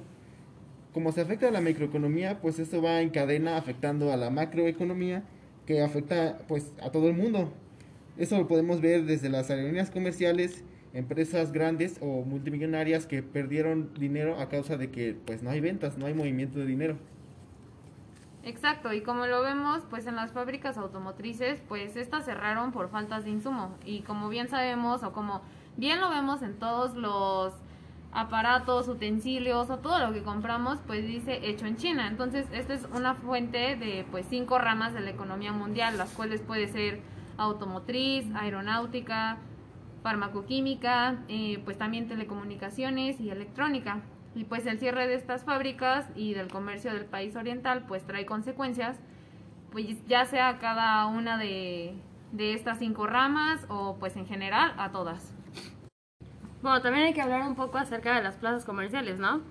Como 0.94 1.12
se 1.12 1.22
afecta 1.22 1.48
a 1.48 1.52
la 1.52 1.62
microeconomía, 1.62 2.40
pues 2.42 2.60
esto 2.60 2.82
va 2.82 3.02
en 3.02 3.10
cadena 3.10 3.58
afectando 3.58 4.12
a 4.12 4.18
la 4.18 4.30
macroeconomía 4.30 5.24
que 5.66 5.82
afecta 5.82 6.40
pues 6.48 6.74
a 6.82 6.92
todo 6.92 7.08
el 7.08 7.16
mundo. 7.16 7.52
Eso 8.18 8.38
lo 8.38 8.48
podemos 8.48 8.82
ver 8.82 9.06
desde 9.06 9.30
las 9.30 9.50
aerolíneas 9.50 9.90
comerciales, 9.90 10.64
empresas 10.94 11.52
grandes 11.52 11.98
o 12.02 12.24
multimillonarias 12.24 13.06
que 13.06 13.24
perdieron 13.24 13.94
dinero 13.98 14.40
a 14.40 14.50
causa 14.50 14.78
de 14.78 14.92
que 14.92 15.16
pues 15.26 15.44
no 15.44 15.50
hay 15.50 15.60
ventas, 15.60 15.98
no 15.98 16.06
hay 16.06 16.14
movimiento 16.14 16.60
de 16.60 16.66
dinero. 16.66 16.98
Exacto, 18.44 18.92
y 18.92 19.02
como 19.02 19.28
lo 19.28 19.44
vemos, 19.44 19.84
pues 19.90 20.08
en 20.08 20.16
las 20.16 20.32
fábricas 20.32 20.78
automotrices, 20.78 21.62
pues 21.68 21.96
estas 21.96 22.26
cerraron 22.26 22.72
por 22.72 22.90
faltas 22.90 23.24
de 23.24 23.30
insumo. 23.30 23.76
Y 23.86 24.02
como 24.02 24.30
bien 24.30 24.50
sabemos, 24.50 25.04
o 25.04 25.12
como 25.14 25.42
bien 25.78 26.00
lo 26.02 26.10
vemos 26.10 26.42
en 26.42 26.58
todos 26.58 26.96
los 26.96 27.54
aparatos, 28.12 28.88
utensilios 28.88 29.70
o 29.70 29.78
todo 29.78 30.00
lo 30.00 30.12
que 30.12 30.24
compramos, 30.24 30.80
pues 30.88 31.06
dice 31.06 31.48
hecho 31.48 31.68
en 31.68 31.78
China. 31.78 32.08
Entonces, 32.08 32.48
esta 32.52 32.74
es 32.74 32.88
una 32.96 33.14
fuente 33.14 33.76
de 33.76 34.06
pues 34.10 34.26
cinco 34.28 34.58
ramas 34.58 34.94
de 34.94 35.02
la 35.02 35.12
economía 35.12 35.52
mundial, 35.52 35.98
las 36.00 36.12
cuales 36.12 36.42
puede 36.42 36.68
ser 36.68 37.00
automotriz, 37.38 38.26
aeronáutica, 38.36 39.38
farmacoquímica, 40.02 41.18
eh, 41.28 41.62
pues 41.64 41.78
también 41.78 42.08
telecomunicaciones 42.08 43.20
y 43.22 43.30
electrónica. 43.30 44.02
Y 44.34 44.46
pues 44.46 44.66
el 44.66 44.80
cierre 44.80 45.08
de 45.08 45.16
estas 45.16 45.44
fábricas 45.44 46.10
y 46.16 46.34
del 46.34 46.48
comercio 46.48 46.94
del 46.94 47.06
país 47.06 47.36
oriental 47.36 47.84
pues 47.88 48.06
trae 48.06 48.26
consecuencias, 48.26 49.00
pues 49.72 50.06
ya 50.08 50.26
sea 50.26 50.58
cada 50.60 51.06
una 51.08 51.38
de, 51.38 51.96
de 52.32 52.54
estas 52.54 52.80
cinco 52.80 53.08
ramas 53.08 53.66
o 53.70 53.98
pues 54.00 54.16
en 54.16 54.26
general 54.26 54.74
a 54.78 54.92
todas. 54.92 55.34
Bueno, 56.62 56.82
también 56.82 57.08
hay 57.08 57.14
que 57.14 57.22
hablar 57.22 57.42
un 57.42 57.56
poco 57.56 57.78
acerca 57.78 58.16
de 58.16 58.22
las 58.22 58.36
plazas 58.36 58.66
comerciales, 58.66 59.18
¿no? 59.18 59.42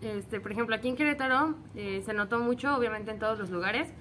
Este, 0.00 0.40
por 0.40 0.52
ejemplo, 0.52 0.74
aquí 0.74 0.88
en 0.88 0.96
Querétaro 0.96 1.54
eh, 1.74 2.02
se 2.04 2.14
notó 2.14 2.38
mucho, 2.38 2.74
obviamente 2.74 3.10
en 3.10 3.18
todos 3.18 3.38
los 3.38 3.50
lugares, 3.50 3.92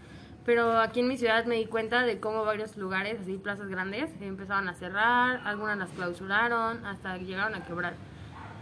pero 0.45 0.79
aquí 0.79 1.01
en 1.01 1.07
mi 1.07 1.17
ciudad 1.17 1.45
me 1.45 1.55
di 1.55 1.65
cuenta 1.65 2.03
de 2.03 2.19
cómo 2.19 2.45
varios 2.45 2.77
lugares, 2.77 3.19
así 3.19 3.37
plazas 3.37 3.67
grandes, 3.67 4.09
empezaron 4.21 4.69
a 4.69 4.73
cerrar, 4.73 5.41
algunas 5.43 5.77
las 5.77 5.89
clausuraron, 5.89 6.85
hasta 6.85 7.17
llegaron 7.17 7.55
a 7.55 7.65
quebrar. 7.65 7.95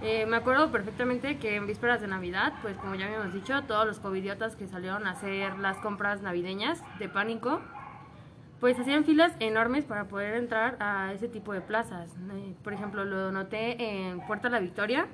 Eh, 0.02 0.26
me 0.26 0.36
acuerdo 0.38 0.72
perfectamente 0.72 1.38
que 1.38 1.56
en 1.56 1.68
vísperas 1.68 2.02
de 2.02 2.08
Navidad, 2.08 2.54
pues 2.62 2.78
como 2.78 2.96
ya 2.96 3.06
habíamos 3.06 3.34
dicho, 3.34 3.64
todos 3.64 3.88
los 3.88 4.00
covidiotas 4.00 4.56
que 4.56 4.68
salieron 4.68 5.08
a 5.08 5.12
hacer 5.12 5.58
las 5.60 5.78
compras 5.78 6.22
navideñas 6.22 6.84
de 7.00 7.10
pánico, 7.10 7.62
pues 8.60 8.80
hacían 8.80 9.06
filas 9.06 9.34
enormes 9.40 9.86
para 9.86 10.08
poder 10.08 10.36
entrar 10.36 10.78
a 10.80 11.14
ese 11.14 11.28
tipo 11.28 11.54
de 11.54 11.62
plazas. 11.62 12.16
Eh, 12.34 12.56
por 12.64 12.74
ejemplo, 12.74 13.06
lo 13.06 13.32
noté 13.32 14.08
en 14.08 14.20
Puerta 14.28 14.50
La 14.50 14.60
Victoria, 14.60 15.08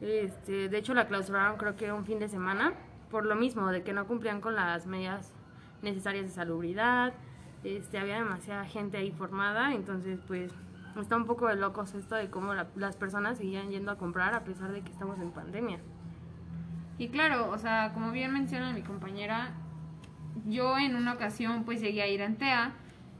este, 0.00 0.70
de 0.70 0.78
hecho, 0.78 0.94
la 0.94 1.06
clausuraron 1.06 1.58
creo 1.58 1.76
que 1.76 1.92
un 1.92 2.06
fin 2.06 2.18
de 2.18 2.28
semana, 2.28 2.72
por 3.10 3.26
lo 3.26 3.34
mismo, 3.34 3.70
de 3.70 3.82
que 3.82 3.92
no 3.92 4.06
cumplían 4.06 4.40
con 4.40 4.54
las 4.54 4.86
medidas 4.86 5.32
necesarias 5.82 6.24
de 6.24 6.30
salubridad, 6.30 7.12
este, 7.64 7.98
había 7.98 8.16
demasiada 8.16 8.64
gente 8.64 8.96
ahí 8.96 9.12
formada, 9.12 9.74
entonces 9.74 10.18
pues 10.26 10.52
está 10.98 11.16
un 11.16 11.26
poco 11.26 11.46
de 11.46 11.56
locos 11.56 11.94
esto 11.94 12.14
de 12.14 12.30
cómo 12.30 12.54
las 12.54 12.96
personas 12.96 13.38
seguían 13.38 13.70
yendo 13.70 13.90
a 13.92 13.98
comprar 13.98 14.34
a 14.34 14.44
pesar 14.44 14.72
de 14.72 14.82
que 14.82 14.90
estamos 14.90 15.18
en 15.20 15.30
pandemia. 15.30 15.78
Y 16.98 17.08
claro, 17.08 17.50
o 17.50 17.58
sea, 17.58 17.92
como 17.94 18.10
bien 18.10 18.32
menciona 18.32 18.72
mi 18.72 18.82
compañera, 18.82 19.54
yo 20.46 20.78
en 20.78 20.96
una 20.96 21.14
ocasión 21.14 21.64
pues 21.64 21.80
llegué 21.80 22.02
a 22.02 22.08
ir 22.08 22.22
a 22.22 22.26
Antea, 22.26 22.74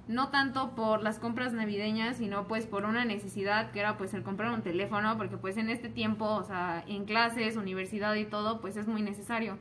no 0.06 0.28
tanto 0.28 0.74
por 0.74 1.02
las 1.02 1.18
compras 1.18 1.52
navideñas, 1.52 2.16
sino 2.16 2.46
pues 2.46 2.66
por 2.66 2.84
una 2.84 3.04
necesidad 3.04 3.70
que 3.70 3.80
era 3.80 3.96
pues 3.96 4.12
el 4.12 4.22
comprar 4.22 4.52
un 4.52 4.62
teléfono, 4.62 5.16
porque 5.16 5.36
pues 5.36 5.56
en 5.56 5.70
este 5.70 5.88
tiempo, 5.88 6.26
o 6.26 6.42
sea, 6.44 6.84
en 6.88 7.04
clases, 7.04 7.56
universidad 7.56 8.14
y 8.16 8.24
todo, 8.24 8.60
pues 8.60 8.76
es 8.76 8.86
muy 8.86 9.02
necesario. 9.02 9.56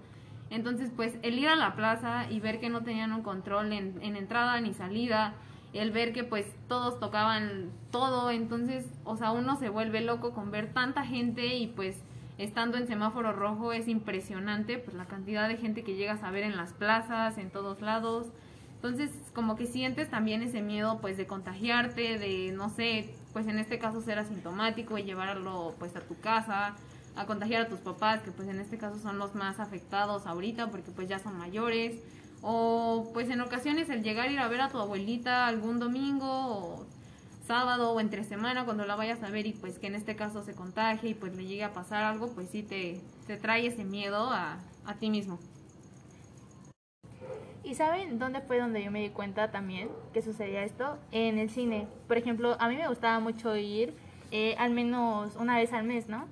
Entonces 0.49 0.91
pues 0.95 1.17
el 1.21 1.37
ir 1.37 1.47
a 1.47 1.55
la 1.55 1.75
plaza 1.75 2.29
y 2.29 2.39
ver 2.39 2.59
que 2.59 2.69
no 2.69 2.81
tenían 2.81 3.13
un 3.13 3.21
control 3.21 3.71
en, 3.71 3.99
en 4.01 4.15
entrada 4.15 4.59
ni 4.59 4.73
salida, 4.73 5.35
el 5.73 5.91
ver 5.91 6.13
que 6.13 6.23
pues 6.23 6.45
todos 6.67 6.99
tocaban 6.99 7.69
todo, 7.91 8.31
entonces, 8.31 8.85
o 9.03 9.15
sea, 9.17 9.31
uno 9.31 9.55
se 9.55 9.69
vuelve 9.69 10.01
loco 10.01 10.31
con 10.31 10.51
ver 10.51 10.73
tanta 10.73 11.05
gente 11.05 11.55
y 11.55 11.67
pues 11.67 11.97
estando 12.37 12.77
en 12.77 12.87
semáforo 12.87 13.33
rojo 13.33 13.73
es 13.73 13.87
impresionante, 13.87 14.77
pues 14.77 14.95
la 14.95 15.05
cantidad 15.05 15.47
de 15.47 15.57
gente 15.57 15.83
que 15.83 15.95
llegas 15.95 16.23
a 16.23 16.31
ver 16.31 16.43
en 16.43 16.55
las 16.55 16.73
plazas, 16.73 17.37
en 17.37 17.49
todos 17.51 17.81
lados. 17.81 18.27
Entonces, 18.75 19.11
como 19.35 19.57
que 19.57 19.65
sientes 19.65 20.09
también 20.09 20.41
ese 20.41 20.61
miedo 20.61 20.99
pues 21.01 21.17
de 21.17 21.27
contagiarte, 21.27 22.17
de 22.17 22.53
no 22.53 22.69
sé, 22.69 23.13
pues 23.33 23.45
en 23.47 23.59
este 23.59 23.77
caso 23.77 24.01
ser 24.01 24.19
asintomático 24.19 24.97
y 24.97 25.03
llevarlo 25.03 25.75
pues 25.77 25.95
a 25.97 25.99
tu 25.99 26.17
casa, 26.19 26.75
a 27.17 27.25
contagiar 27.25 27.63
a 27.63 27.67
tus 27.67 27.79
papás, 27.79 28.21
que 28.21 28.31
pues 28.31 28.47
en 28.47 28.59
este 28.59 28.77
caso 28.77 28.97
son 28.97 29.19
los 29.19 29.35
más 29.35 29.59
afectados 29.59 30.25
ahorita 30.25 30.71
porque 30.71 30.91
pues 30.91 31.09
ya 31.09 31.19
son 31.19 31.37
mayores, 31.37 32.01
o 32.41 33.09
pues 33.13 33.29
en 33.29 33.41
ocasiones 33.41 33.89
el 33.89 34.03
llegar 34.03 34.27
a 34.27 34.31
ir 34.31 34.39
a 34.39 34.47
ver 34.47 34.61
a 34.61 34.69
tu 34.69 34.77
abuelita 34.77 35.47
algún 35.47 35.79
domingo 35.79 36.27
o 36.27 36.85
sábado 37.45 37.91
o 37.91 37.99
entre 37.99 38.23
semana 38.23 38.63
cuando 38.65 38.85
la 38.85 38.95
vayas 38.95 39.23
a 39.23 39.29
ver 39.29 39.47
y 39.47 39.53
pues 39.53 39.79
que 39.79 39.87
en 39.87 39.95
este 39.95 40.15
caso 40.15 40.43
se 40.43 40.53
contagie 40.53 41.09
y 41.09 41.13
pues 41.15 41.35
le 41.35 41.45
llegue 41.45 41.63
a 41.63 41.73
pasar 41.73 42.03
algo, 42.03 42.27
pues 42.29 42.49
sí 42.49 42.63
te, 42.63 43.01
te 43.27 43.37
trae 43.37 43.65
ese 43.65 43.83
miedo 43.83 44.29
a, 44.29 44.57
a 44.85 44.93
ti 44.95 45.09
mismo. 45.09 45.39
¿Y 47.63 47.75
saben 47.75 48.17
dónde 48.19 48.41
fue 48.41 48.59
donde 48.59 48.83
yo 48.83 48.89
me 48.89 49.01
di 49.01 49.09
cuenta 49.09 49.51
también 49.51 49.89
que 50.13 50.21
sucedía 50.21 50.63
esto? 50.63 50.97
En 51.11 51.37
el 51.37 51.49
cine. 51.49 51.87
Por 52.07 52.17
ejemplo, 52.17 52.55
a 52.59 52.67
mí 52.67 52.75
me 52.75 52.87
gustaba 52.87 53.19
mucho 53.19 53.55
ir 53.57 53.93
eh, 54.31 54.55
al 54.57 54.71
menos 54.71 55.35
una 55.35 55.57
vez 55.57 55.73
al 55.73 55.85
mes, 55.85 56.07
¿no? 56.07 56.27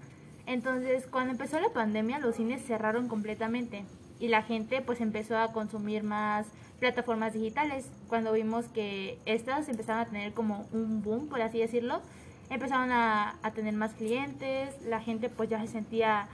Entonces, 0.46 1.06
cuando 1.08 1.32
empezó 1.32 1.60
la 1.60 1.70
pandemia, 1.70 2.20
los 2.20 2.36
cines 2.36 2.66
cerraron 2.66 3.08
completamente 3.08 3.86
y 4.20 4.28
la 4.28 4.42
gente 4.42 4.82
pues 4.82 5.02
empezó 5.02 5.38
a 5.38 5.52
consumir 5.52 6.04
más 6.04 6.48
plataformas 6.80 7.34
digitales. 7.34 7.90
Cuando 8.08 8.34
vimos 8.34 8.66
que 8.68 9.20
estas 9.26 9.70
empezaron 9.70 10.02
a 10.02 10.06
tener 10.06 10.34
como 10.34 10.66
un 10.72 11.02
boom, 11.02 11.28
por 11.28 11.42
así 11.42 11.60
decirlo, 11.60 12.02
empezaron 12.50 12.92
a, 12.92 13.36
a 13.42 13.52
tener 13.52 13.74
más 13.74 13.94
clientes, 13.94 14.76
la 14.86 15.02
gente 15.02 15.30
pues 15.30 15.50
ya 15.50 15.60
se 15.62 15.68
sentía 15.68 16.28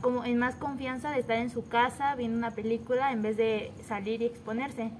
como 0.00 0.24
en 0.24 0.38
más 0.38 0.54
confianza 0.54 1.10
de 1.10 1.20
estar 1.20 1.36
en 1.36 1.50
su 1.50 1.68
casa 1.68 2.14
viendo 2.14 2.38
una 2.38 2.52
película 2.52 3.12
en 3.12 3.22
vez 3.22 3.36
de 3.36 3.72
salir 3.86 4.22
y 4.22 4.26
exponerse. 4.26 4.90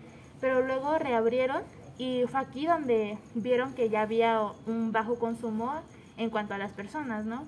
Pero 0.41 0.67
luego 0.67 0.99
reabrieron 0.99 1.63
y 1.99 2.25
fue 2.29 2.41
aquí 2.41 2.67
donde 2.67 3.19
vieron 3.35 3.75
que 3.75 3.91
ya 3.91 4.03
había 4.03 4.41
un 4.67 4.93
bajo 4.93 5.19
consumo 5.19 5.75
en 6.17 6.31
cuanto 6.31 6.55
a 6.55 6.59
las 6.59 6.73
personas, 6.73 7.25
¿no? 7.25 7.45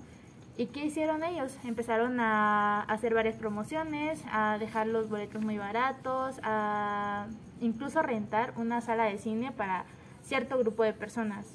¿Y 0.57 0.67
qué 0.67 0.85
hicieron 0.85 1.25
ellos? 1.25 1.57
Empezaron 1.65 2.21
a 2.21 2.83
hacer 2.83 3.15
varias 3.15 3.37
promociones, 3.37 4.23
a 4.31 4.59
dejar 4.59 4.87
los 4.87 5.09
boletos 5.09 5.43
muy 5.43 5.57
baratos, 5.57 6.37
a 6.43 7.27
incluso 7.61 8.03
rentar 8.03 8.53
una 8.57 8.83
sala 8.83 9.05
de 9.05 9.17
cine 9.17 9.51
para 9.53 9.87
cierto 10.23 10.59
grupo 10.59 10.83
de 10.83 10.93
personas. 10.93 11.47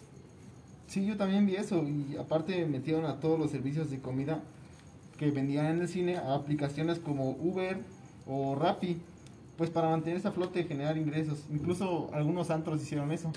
Sí, 0.88 1.06
yo 1.06 1.16
también 1.16 1.46
vi 1.46 1.56
eso 1.56 1.84
y 1.84 2.18
aparte 2.18 2.66
metieron 2.66 3.06
a 3.06 3.20
todos 3.20 3.38
los 3.38 3.52
servicios 3.52 3.92
de 3.92 4.00
comida 4.00 4.42
que 5.18 5.30
vendían 5.30 5.68
en 5.68 5.82
el 5.82 5.88
cine 5.88 6.18
a 6.18 6.34
aplicaciones 6.34 7.00
como 7.00 7.32
Uber 7.32 7.78
o 8.26 8.56
Rappi, 8.56 9.00
pues 9.58 9.70
para 9.70 9.90
mantenerse 9.90 10.28
a 10.28 10.32
flote 10.32 10.62
y 10.62 10.64
generar 10.64 10.98
ingresos. 10.98 11.46
Incluso 11.52 12.10
algunos 12.14 12.50
antros 12.50 12.82
hicieron 12.82 13.12
eso. 13.12 13.32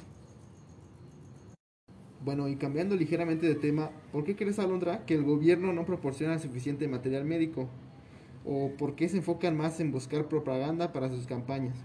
Bueno, 2.22 2.48
y 2.48 2.56
cambiando 2.56 2.96
ligeramente 2.96 3.46
de 3.46 3.54
tema, 3.54 3.90
¿por 4.12 4.24
qué 4.24 4.37
crees, 4.37 4.59
Alondra, 4.59 5.06
que 5.06 5.14
el 5.14 5.24
gobierno 5.24 5.72
no 5.72 5.87
proporciona 5.87 6.38
suficiente 6.38 6.87
material 6.87 7.24
médico? 7.24 7.70
¿O 8.44 8.72
por 8.76 8.94
qué 8.94 9.09
se 9.09 9.16
enfocan 9.18 9.56
más 9.56 9.80
en 9.80 9.90
buscar 9.90 10.28
propaganda 10.28 10.92
para 10.92 11.09
sus 11.09 11.26
campañas? 11.26 11.76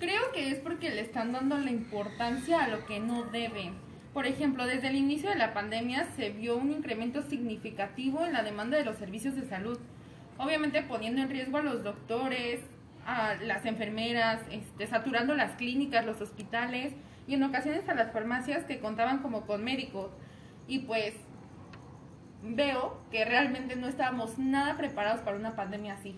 Creo 0.00 0.32
que 0.32 0.50
es 0.50 0.58
porque 0.58 0.90
le 0.90 1.02
están 1.02 1.30
dando 1.30 1.56
la 1.56 1.70
importancia 1.70 2.64
a 2.64 2.68
lo 2.68 2.84
que 2.84 2.98
no 2.98 3.22
deben. 3.24 3.74
Por 4.12 4.26
ejemplo, 4.26 4.66
desde 4.66 4.88
el 4.88 4.96
inicio 4.96 5.30
de 5.30 5.36
la 5.36 5.54
pandemia 5.54 6.08
se 6.16 6.30
vio 6.30 6.56
un 6.56 6.72
incremento 6.72 7.22
significativo 7.22 8.26
en 8.26 8.32
la 8.32 8.42
demanda 8.42 8.76
de 8.76 8.84
los 8.84 8.96
servicios 8.96 9.36
de 9.36 9.46
salud, 9.46 9.78
obviamente 10.36 10.82
poniendo 10.82 11.22
en 11.22 11.30
riesgo 11.30 11.58
a 11.58 11.62
los 11.62 11.84
doctores, 11.84 12.60
a 13.06 13.34
las 13.36 13.64
enfermeras, 13.66 14.40
este, 14.50 14.86
saturando 14.86 15.34
las 15.34 15.52
clínicas, 15.52 16.04
los 16.04 16.20
hospitales 16.20 16.94
y 17.26 17.34
en 17.34 17.42
ocasiones 17.42 17.88
a 17.88 17.94
las 17.94 18.12
farmacias 18.12 18.64
que 18.64 18.80
contaban 18.80 19.18
como 19.18 19.46
con 19.46 19.64
médicos. 19.64 20.10
Y 20.66 20.80
pues 20.80 21.14
veo 22.42 22.98
que 23.10 23.24
realmente 23.24 23.76
no 23.76 23.86
estábamos 23.86 24.38
nada 24.38 24.76
preparados 24.76 25.20
para 25.20 25.36
una 25.36 25.56
pandemia 25.56 25.94
así. 25.94 26.16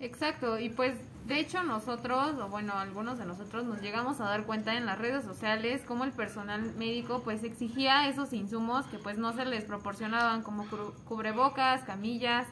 Exacto, 0.00 0.58
y 0.58 0.68
pues 0.68 0.98
de 1.26 1.38
hecho 1.38 1.62
nosotros, 1.62 2.34
o 2.40 2.48
bueno, 2.48 2.72
algunos 2.76 3.18
de 3.18 3.24
nosotros 3.24 3.64
nos 3.64 3.80
llegamos 3.80 4.20
a 4.20 4.24
dar 4.24 4.44
cuenta 4.44 4.74
en 4.76 4.84
las 4.84 4.98
redes 4.98 5.24
sociales 5.24 5.82
cómo 5.86 6.02
el 6.02 6.10
personal 6.10 6.74
médico 6.74 7.22
pues 7.22 7.44
exigía 7.44 8.08
esos 8.08 8.32
insumos 8.32 8.84
que 8.86 8.98
pues 8.98 9.16
no 9.16 9.32
se 9.32 9.44
les 9.44 9.64
proporcionaban 9.64 10.42
como 10.42 10.66
cubrebocas, 11.04 11.82
camillas, 11.84 12.48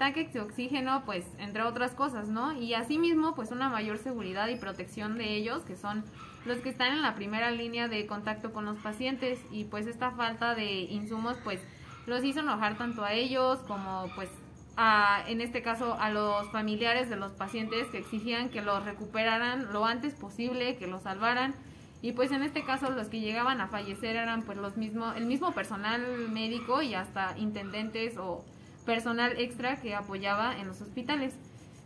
tanques 0.00 0.32
de 0.32 0.40
oxígeno, 0.40 1.02
pues 1.04 1.26
entre 1.38 1.62
otras 1.62 1.92
cosas, 1.92 2.28
¿no? 2.28 2.54
Y 2.54 2.72
asimismo 2.72 3.34
pues 3.34 3.50
una 3.50 3.68
mayor 3.68 3.98
seguridad 3.98 4.48
y 4.48 4.56
protección 4.56 5.18
de 5.18 5.36
ellos, 5.36 5.62
que 5.64 5.76
son 5.76 6.04
los 6.46 6.56
que 6.60 6.70
están 6.70 6.94
en 6.94 7.02
la 7.02 7.14
primera 7.14 7.50
línea 7.50 7.86
de 7.86 8.06
contacto 8.06 8.50
con 8.50 8.64
los 8.64 8.78
pacientes 8.78 9.38
y 9.52 9.64
pues 9.64 9.86
esta 9.86 10.10
falta 10.12 10.54
de 10.54 10.72
insumos 10.84 11.36
pues 11.44 11.60
los 12.06 12.24
hizo 12.24 12.40
enojar 12.40 12.78
tanto 12.78 13.04
a 13.04 13.12
ellos 13.12 13.58
como 13.68 14.10
pues 14.14 14.30
en 15.28 15.42
este 15.42 15.60
caso 15.60 15.98
a 16.00 16.08
los 16.08 16.50
familiares 16.50 17.10
de 17.10 17.16
los 17.16 17.32
pacientes 17.32 17.86
que 17.88 17.98
exigían 17.98 18.48
que 18.48 18.62
los 18.62 18.82
recuperaran 18.86 19.70
lo 19.70 19.84
antes 19.84 20.14
posible, 20.14 20.76
que 20.76 20.86
los 20.86 21.02
salvaran 21.02 21.54
y 22.00 22.12
pues 22.12 22.32
en 22.32 22.42
este 22.42 22.64
caso 22.64 22.88
los 22.88 23.08
que 23.08 23.20
llegaban 23.20 23.60
a 23.60 23.68
fallecer 23.68 24.16
eran 24.16 24.44
pues 24.44 24.56
los 24.56 24.78
mismos 24.78 25.14
el 25.18 25.26
mismo 25.26 25.52
personal 25.52 26.00
médico 26.30 26.80
y 26.80 26.94
hasta 26.94 27.36
intendentes 27.36 28.16
o 28.16 28.42
personal 28.90 29.34
extra 29.38 29.76
que 29.76 29.94
apoyaba 29.94 30.58
en 30.58 30.66
los 30.66 30.80
hospitales. 30.80 31.32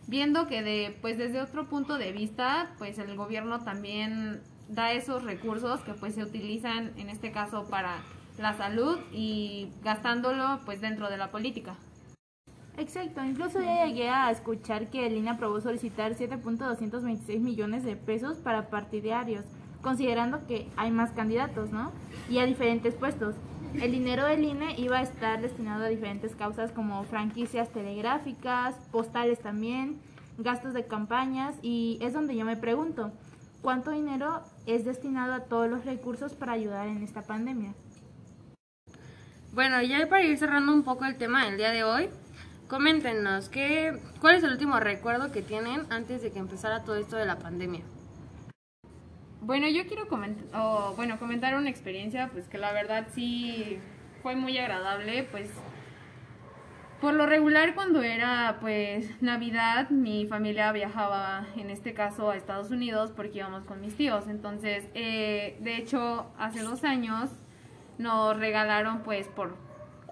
Viendo 0.06 0.46
que 0.46 0.62
de 0.62 0.96
pues 1.02 1.18
desde 1.18 1.42
otro 1.42 1.66
punto 1.66 1.98
de 1.98 2.12
vista, 2.12 2.70
pues 2.78 2.98
el 2.98 3.14
gobierno 3.14 3.60
también 3.60 4.40
da 4.70 4.92
esos 4.92 5.22
recursos 5.22 5.80
que 5.80 5.92
pues 5.92 6.14
se 6.14 6.22
utilizan 6.22 6.92
en 6.96 7.10
este 7.10 7.30
caso 7.30 7.64
para 7.68 7.98
la 8.38 8.54
salud 8.54 8.98
y 9.12 9.68
gastándolo 9.82 10.60
pues 10.64 10.80
dentro 10.80 11.10
de 11.10 11.18
la 11.18 11.30
política. 11.30 11.76
Exacto, 12.78 13.22
incluso 13.22 13.60
ya 13.60 13.84
llegué 13.84 14.08
a 14.08 14.30
escuchar 14.30 14.88
que 14.88 15.06
el 15.06 15.16
INE 15.16 15.30
aprobó 15.30 15.60
solicitar 15.60 16.14
7.226 16.14 17.38
millones 17.38 17.84
de 17.84 17.96
pesos 17.96 18.38
para 18.38 18.70
partidarios, 18.70 19.44
considerando 19.82 20.46
que 20.46 20.68
hay 20.76 20.90
más 20.90 21.10
candidatos, 21.12 21.70
¿no? 21.70 21.92
Y 22.30 22.38
a 22.38 22.46
diferentes 22.46 22.94
puestos. 22.94 23.36
El 23.80 23.90
dinero 23.90 24.24
del 24.26 24.44
INE 24.44 24.74
iba 24.78 24.98
a 24.98 25.02
estar 25.02 25.40
destinado 25.42 25.84
a 25.84 25.88
diferentes 25.88 26.36
causas 26.36 26.70
como 26.70 27.02
franquicias 27.04 27.70
telegráficas, 27.70 28.76
postales 28.92 29.40
también, 29.40 30.00
gastos 30.38 30.74
de 30.74 30.86
campañas 30.86 31.56
y 31.60 31.98
es 32.00 32.12
donde 32.12 32.36
yo 32.36 32.44
me 32.44 32.56
pregunto, 32.56 33.12
¿cuánto 33.62 33.90
dinero 33.90 34.42
es 34.66 34.84
destinado 34.84 35.34
a 35.34 35.40
todos 35.40 35.68
los 35.68 35.84
recursos 35.84 36.34
para 36.34 36.52
ayudar 36.52 36.86
en 36.86 37.02
esta 37.02 37.22
pandemia? 37.22 37.74
Bueno, 39.52 39.82
ya 39.82 40.08
para 40.08 40.22
ir 40.22 40.38
cerrando 40.38 40.72
un 40.72 40.84
poco 40.84 41.04
el 41.04 41.16
tema 41.16 41.44
del 41.44 41.56
día 41.56 41.70
de 41.70 41.82
hoy, 41.82 42.08
coméntenos, 42.68 43.48
¿qué, 43.48 43.98
¿cuál 44.20 44.36
es 44.36 44.44
el 44.44 44.52
último 44.52 44.78
recuerdo 44.78 45.32
que 45.32 45.42
tienen 45.42 45.82
antes 45.90 46.22
de 46.22 46.30
que 46.30 46.38
empezara 46.38 46.84
todo 46.84 46.96
esto 46.96 47.16
de 47.16 47.26
la 47.26 47.38
pandemia? 47.38 47.82
Bueno, 49.46 49.68
yo 49.68 49.86
quiero 49.86 50.08
comentar, 50.08 50.46
bueno, 50.96 51.18
comentar 51.18 51.54
una 51.54 51.68
experiencia, 51.68 52.30
pues 52.32 52.48
que 52.48 52.56
la 52.56 52.72
verdad 52.72 53.08
sí 53.12 53.78
fue 54.22 54.36
muy 54.36 54.56
agradable, 54.56 55.24
pues 55.24 55.50
por 56.98 57.12
lo 57.12 57.26
regular 57.26 57.74
cuando 57.74 58.02
era 58.02 58.56
pues 58.62 59.20
Navidad, 59.20 59.90
mi 59.90 60.26
familia 60.26 60.72
viajaba 60.72 61.44
en 61.58 61.68
este 61.68 61.92
caso 61.92 62.30
a 62.30 62.36
Estados 62.36 62.70
Unidos 62.70 63.12
porque 63.14 63.40
íbamos 63.40 63.64
con 63.64 63.82
mis 63.82 63.94
tíos, 63.94 64.28
entonces 64.28 64.88
eh, 64.94 65.58
de 65.60 65.76
hecho 65.76 66.32
hace 66.38 66.62
dos 66.62 66.82
años 66.82 67.28
nos 67.98 68.38
regalaron 68.38 69.02
pues 69.02 69.28
por 69.28 69.58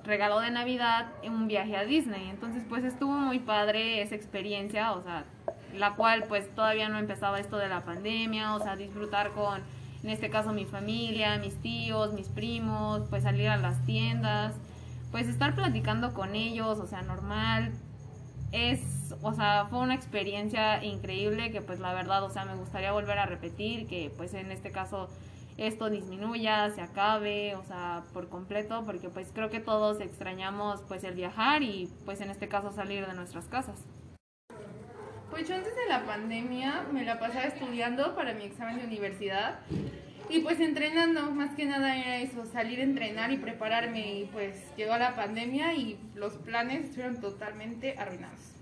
regalo 0.04 0.40
de 0.40 0.50
Navidad 0.50 1.10
un 1.24 1.48
viaje 1.48 1.74
a 1.74 1.86
Disney, 1.86 2.28
entonces 2.28 2.64
pues 2.68 2.84
estuvo 2.84 3.12
muy 3.12 3.38
padre 3.38 4.02
esa 4.02 4.14
experiencia, 4.14 4.92
o 4.92 5.02
sea, 5.02 5.24
la 5.74 5.94
cual 5.94 6.24
pues 6.28 6.54
todavía 6.54 6.88
no 6.88 6.98
empezaba 6.98 7.40
esto 7.40 7.56
de 7.56 7.68
la 7.68 7.82
pandemia, 7.84 8.54
o 8.54 8.60
sea, 8.60 8.76
disfrutar 8.76 9.30
con, 9.30 9.60
en 10.02 10.10
este 10.10 10.30
caso 10.30 10.52
mi 10.52 10.64
familia, 10.64 11.38
mis 11.38 11.56
tíos, 11.60 12.12
mis 12.12 12.28
primos, 12.28 13.02
pues 13.10 13.22
salir 13.22 13.48
a 13.48 13.56
las 13.56 13.84
tiendas, 13.84 14.54
pues 15.10 15.28
estar 15.28 15.54
platicando 15.54 16.14
con 16.14 16.34
ellos, 16.34 16.78
o 16.78 16.86
sea, 16.86 17.02
normal, 17.02 17.72
es, 18.52 19.14
o 19.22 19.32
sea, 19.32 19.66
fue 19.70 19.80
una 19.80 19.94
experiencia 19.94 20.84
increíble 20.84 21.50
que 21.50 21.62
pues 21.62 21.80
la 21.80 21.94
verdad, 21.94 22.22
o 22.22 22.30
sea, 22.30 22.44
me 22.44 22.54
gustaría 22.54 22.92
volver 22.92 23.18
a 23.18 23.26
repetir, 23.26 23.86
que 23.86 24.12
pues 24.16 24.34
en 24.34 24.52
este 24.52 24.70
caso 24.70 25.08
esto 25.58 25.90
disminuya, 25.90 26.70
se 26.70 26.80
acabe, 26.80 27.56
o 27.56 27.64
sea, 27.64 28.04
por 28.12 28.28
completo, 28.28 28.84
porque 28.84 29.08
pues 29.08 29.30
creo 29.34 29.50
que 29.50 29.60
todos 29.60 30.00
extrañamos 30.00 30.82
pues 30.88 31.04
el 31.04 31.14
viajar 31.14 31.62
y 31.62 31.90
pues 32.04 32.20
en 32.20 32.30
este 32.30 32.48
caso 32.48 32.72
salir 32.72 33.06
de 33.06 33.14
nuestras 33.14 33.46
casas. 33.46 33.84
Pues 35.32 35.48
yo 35.48 35.54
antes 35.54 35.74
de 35.74 35.86
la 35.88 36.04
pandemia 36.04 36.84
me 36.92 37.04
la 37.06 37.18
pasaba 37.18 37.46
estudiando 37.46 38.14
para 38.14 38.34
mi 38.34 38.44
examen 38.44 38.76
de 38.76 38.84
universidad 38.84 39.60
y 40.28 40.40
pues 40.40 40.60
entrenando, 40.60 41.30
más 41.30 41.54
que 41.54 41.64
nada 41.64 41.96
era 41.96 42.18
eso, 42.18 42.44
salir 42.44 42.80
a 42.80 42.82
entrenar 42.82 43.32
y 43.32 43.38
prepararme 43.38 44.18
y 44.18 44.24
pues 44.26 44.62
llegó 44.76 44.94
la 44.98 45.16
pandemia 45.16 45.72
y 45.72 45.98
los 46.16 46.34
planes 46.34 46.84
estuvieron 46.84 47.18
totalmente 47.18 47.98
arruinados. 47.98 48.52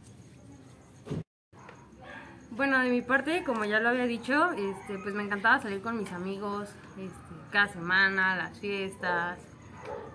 Bueno, 2.52 2.78
de 2.78 2.90
mi 2.90 3.02
parte, 3.02 3.42
como 3.42 3.64
ya 3.64 3.80
lo 3.80 3.88
había 3.88 4.06
dicho, 4.06 4.52
este, 4.52 4.96
pues 5.02 5.12
me 5.12 5.24
encantaba 5.24 5.60
salir 5.60 5.82
con 5.82 5.98
mis 5.98 6.12
amigos 6.12 6.68
este, 6.96 7.34
cada 7.50 7.66
semana, 7.66 8.36
las 8.36 8.60
fiestas, 8.60 9.40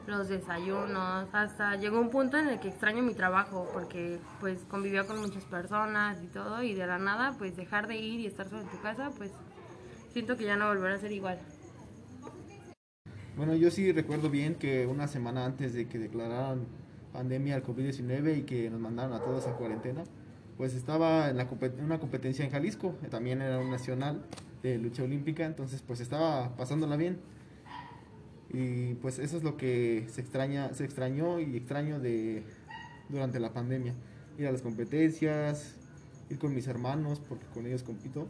los 0.07 0.27
desayunos, 0.27 1.27
hasta 1.33 1.75
llegó 1.75 1.99
un 1.99 2.09
punto 2.09 2.37
en 2.37 2.49
el 2.49 2.59
que 2.59 2.67
extraño 2.67 3.01
mi 3.01 3.13
trabajo 3.13 3.69
porque 3.73 4.19
pues 4.39 4.59
convivía 4.69 5.05
con 5.05 5.19
muchas 5.19 5.43
personas 5.45 6.21
y 6.23 6.27
todo 6.27 6.61
y 6.63 6.73
de 6.73 6.85
la 6.85 6.97
nada 6.99 7.35
pues 7.37 7.55
dejar 7.55 7.87
de 7.87 7.97
ir 7.97 8.19
y 8.19 8.27
estar 8.27 8.47
solo 8.47 8.61
en 8.61 8.69
tu 8.69 8.79
casa 8.81 9.11
pues 9.17 9.31
siento 10.09 10.37
que 10.37 10.45
ya 10.45 10.55
no 10.55 10.67
volverá 10.67 10.95
a 10.95 10.99
ser 10.99 11.11
igual. 11.11 11.39
Bueno, 13.35 13.55
yo 13.55 13.69
sí 13.69 13.91
recuerdo 13.91 14.29
bien 14.29 14.55
que 14.55 14.87
una 14.87 15.07
semana 15.07 15.45
antes 15.45 15.73
de 15.73 15.87
que 15.87 15.99
declararan 15.99 16.65
pandemia 17.11 17.55
al 17.55 17.63
COVID-19 17.63 18.39
y 18.39 18.41
que 18.43 18.69
nos 18.69 18.79
mandaron 18.79 19.13
a 19.13 19.19
todos 19.19 19.47
a 19.47 19.53
cuarentena, 19.53 20.03
pues 20.57 20.73
estaba 20.73 21.29
en, 21.29 21.37
la, 21.37 21.47
en 21.61 21.83
una 21.83 21.99
competencia 21.99 22.45
en 22.45 22.51
Jalisco, 22.51 22.95
también 23.09 23.41
era 23.41 23.59
un 23.59 23.69
nacional 23.69 24.21
de 24.63 24.77
lucha 24.77 25.03
olímpica, 25.03 25.45
entonces 25.45 25.81
pues 25.85 25.99
estaba 25.99 26.55
pasándola 26.55 26.95
bien. 26.95 27.19
Y 28.53 28.95
pues 28.95 29.19
eso 29.19 29.37
es 29.37 29.43
lo 29.43 29.57
que 29.57 30.07
se 30.09 30.21
extraña, 30.21 30.73
se 30.73 30.85
extrañó 30.85 31.39
y 31.39 31.57
extraño 31.57 31.99
de 31.99 32.43
durante 33.09 33.39
la 33.39 33.53
pandemia. 33.53 33.93
Ir 34.37 34.47
a 34.47 34.51
las 34.51 34.61
competencias, 34.61 35.75
ir 36.29 36.39
con 36.39 36.53
mis 36.53 36.67
hermanos, 36.67 37.21
porque 37.27 37.45
con 37.53 37.65
ellos 37.65 37.83
compito. 37.83 38.27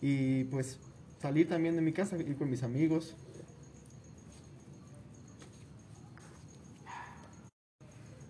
Y 0.00 0.44
pues 0.44 0.78
salir 1.20 1.48
también 1.48 1.76
de 1.76 1.82
mi 1.82 1.92
casa, 1.92 2.16
ir 2.16 2.36
con 2.36 2.50
mis 2.50 2.62
amigos. 2.62 3.14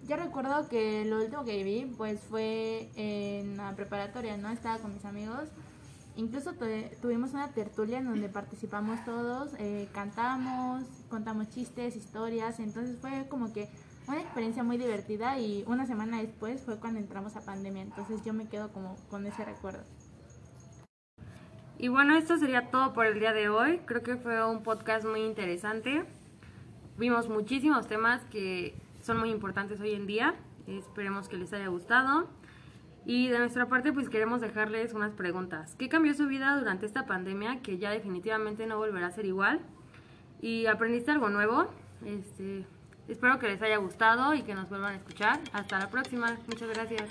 Yo 0.08 0.16
recuerdo 0.16 0.68
que 0.68 1.04
lo 1.04 1.20
último 1.20 1.44
que 1.44 1.64
viví 1.64 1.92
pues 1.96 2.20
fue 2.20 2.88
en 2.94 3.56
la 3.56 3.74
preparatoria, 3.74 4.36
¿no? 4.36 4.50
Estaba 4.50 4.78
con 4.78 4.94
mis 4.94 5.04
amigos. 5.04 5.48
Incluso 6.16 6.54
tuvimos 7.02 7.34
una 7.34 7.48
tertulia 7.48 7.98
en 7.98 8.06
donde 8.06 8.30
participamos 8.30 9.04
todos, 9.04 9.52
eh, 9.58 9.86
cantamos, 9.92 10.84
contamos 11.10 11.50
chistes, 11.50 11.94
historias, 11.94 12.58
entonces 12.58 12.96
fue 12.98 13.26
como 13.28 13.52
que 13.52 13.68
una 14.08 14.22
experiencia 14.22 14.62
muy 14.62 14.78
divertida 14.78 15.38
y 15.38 15.62
una 15.66 15.84
semana 15.84 16.22
después 16.22 16.62
fue 16.62 16.80
cuando 16.80 17.00
entramos 17.00 17.36
a 17.36 17.42
pandemia, 17.42 17.82
entonces 17.82 18.24
yo 18.24 18.32
me 18.32 18.48
quedo 18.48 18.72
como 18.72 18.96
con 19.10 19.26
ese 19.26 19.44
recuerdo. 19.44 19.84
Y 21.78 21.88
bueno, 21.88 22.16
esto 22.16 22.38
sería 22.38 22.70
todo 22.70 22.94
por 22.94 23.04
el 23.04 23.20
día 23.20 23.34
de 23.34 23.50
hoy. 23.50 23.80
Creo 23.84 24.02
que 24.02 24.16
fue 24.16 24.42
un 24.46 24.62
podcast 24.62 25.06
muy 25.06 25.20
interesante. 25.20 26.04
Vimos 26.96 27.28
muchísimos 27.28 27.86
temas 27.86 28.24
que 28.30 28.74
son 29.02 29.18
muy 29.18 29.30
importantes 29.30 29.78
hoy 29.80 29.92
en 29.92 30.06
día. 30.06 30.34
Esperemos 30.66 31.28
que 31.28 31.36
les 31.36 31.52
haya 31.52 31.68
gustado. 31.68 32.30
Y 33.08 33.28
de 33.28 33.38
nuestra 33.38 33.68
parte, 33.68 33.92
pues 33.92 34.08
queremos 34.08 34.40
dejarles 34.40 34.92
unas 34.92 35.12
preguntas. 35.12 35.76
¿Qué 35.78 35.88
cambió 35.88 36.12
su 36.12 36.26
vida 36.26 36.58
durante 36.58 36.86
esta 36.86 37.06
pandemia 37.06 37.62
que 37.62 37.78
ya 37.78 37.92
definitivamente 37.92 38.66
no 38.66 38.78
volverá 38.78 39.06
a 39.06 39.10
ser 39.12 39.26
igual? 39.26 39.60
¿Y 40.42 40.66
aprendiste 40.66 41.12
algo 41.12 41.28
nuevo? 41.28 41.68
Este, 42.04 42.66
espero 43.06 43.38
que 43.38 43.46
les 43.46 43.62
haya 43.62 43.76
gustado 43.76 44.34
y 44.34 44.42
que 44.42 44.56
nos 44.56 44.68
vuelvan 44.68 44.94
a 44.94 44.96
escuchar. 44.96 45.38
Hasta 45.52 45.78
la 45.78 45.88
próxima. 45.88 46.36
Muchas 46.48 46.68
gracias. 46.68 47.08